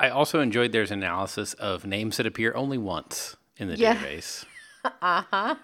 [0.00, 3.94] I also enjoyed there's analysis of names that appear only once in the Yeah.
[3.94, 4.44] database.
[4.84, 5.54] uh huh.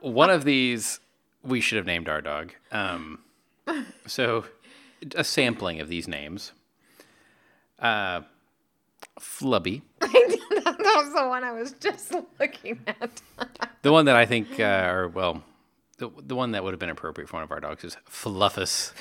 [0.00, 1.00] One of these
[1.42, 2.52] we should have named our dog.
[2.70, 3.20] Um,
[4.06, 4.44] so,
[5.14, 6.52] a sampling of these names.
[7.78, 8.22] Uh,
[9.20, 13.22] Flubby, that was the one I was just looking at.
[13.82, 15.42] the one that I think, uh, or well,
[15.98, 18.92] the the one that would have been appropriate for one of our dogs is Fluffus.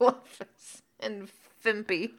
[0.00, 1.28] Fluffus and
[1.64, 2.12] Fimpy.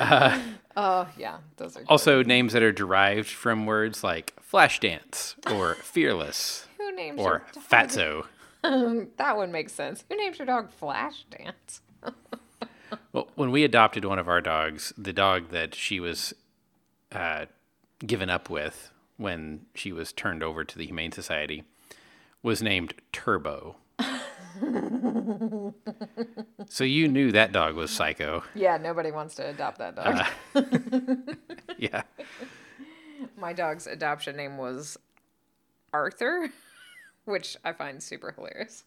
[0.76, 1.88] oh, yeah, those are good.
[1.88, 8.26] Also, names that are derived from words like flashdance or fearless Who names or fatso.
[8.62, 10.04] That would make sense.
[10.08, 11.80] Who names your dog Flash Dance?
[13.12, 16.32] Well, when we adopted one of our dogs, the dog that she was
[17.12, 17.46] uh,
[18.06, 21.64] given up with when she was turned over to the Humane Society
[22.42, 23.76] was named Turbo.
[26.68, 28.42] so you knew that dog was psycho.
[28.54, 30.26] Yeah, nobody wants to adopt that dog.
[31.78, 32.02] Yeah.
[33.38, 34.98] My dog's adoption name was
[35.94, 36.50] Arthur,
[37.24, 38.84] which I find super hilarious.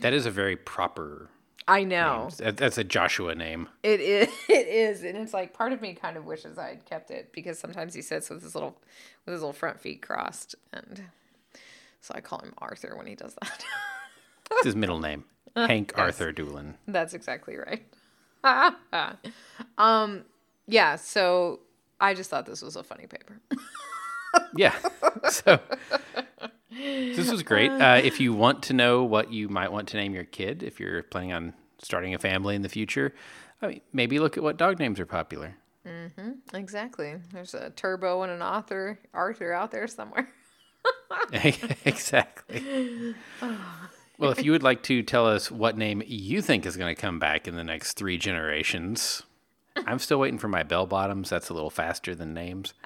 [0.00, 1.30] That is a very proper
[1.66, 2.28] I know.
[2.38, 3.68] that- that's a Joshua name.
[3.82, 5.02] It is it is.
[5.02, 7.94] And it's like part of me kind of wishes I had kept it because sometimes
[7.94, 8.76] he sits with his little
[9.24, 11.04] with his little front feet crossed and
[12.00, 13.64] so I call him Arthur when he does that.
[14.52, 15.24] It's his middle name.
[15.56, 16.74] Hank Arthur Dulin.
[16.86, 17.86] That's exactly right.
[19.78, 20.24] um
[20.66, 21.60] yeah, so
[22.00, 23.40] I just thought this was a funny paper.
[24.56, 24.74] Yeah.
[25.30, 25.60] So
[26.74, 27.70] this was great.
[27.70, 30.80] Uh, if you want to know what you might want to name your kid, if
[30.80, 33.14] you're planning on starting a family in the future,
[33.62, 35.56] I mean, maybe look at what dog names are popular.
[35.86, 36.56] Mm-hmm.
[36.56, 37.16] Exactly.
[37.32, 40.28] There's a turbo and an author Arthur out there somewhere.
[41.84, 43.14] exactly.
[44.16, 47.00] Well, if you would like to tell us what name you think is going to
[47.00, 49.24] come back in the next three generations,
[49.86, 51.30] I'm still waiting for my bell bottoms.
[51.30, 52.74] That's a little faster than names.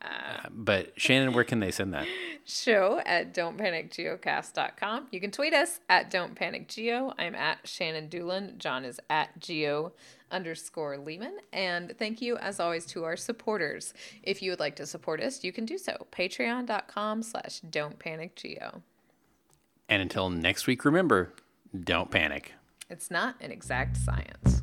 [0.00, 2.06] Uh, but Shannon, where can they send that?
[2.44, 5.08] Show at don'tpanicgeocast.com.
[5.10, 7.14] You can tweet us at don'tpanicgeo.
[7.18, 8.58] I'm at Shannon Dulin.
[8.58, 9.92] John is at geo
[10.30, 11.34] underscore Leeman.
[11.52, 13.94] And thank you, as always, to our supporters.
[14.22, 16.06] If you would like to support us, you can do so.
[16.12, 18.82] Patreon.com slash don'tpanicgeo.
[19.88, 21.32] And until next week, remember,
[21.78, 22.54] don't panic.
[22.90, 24.62] It's not an exact science.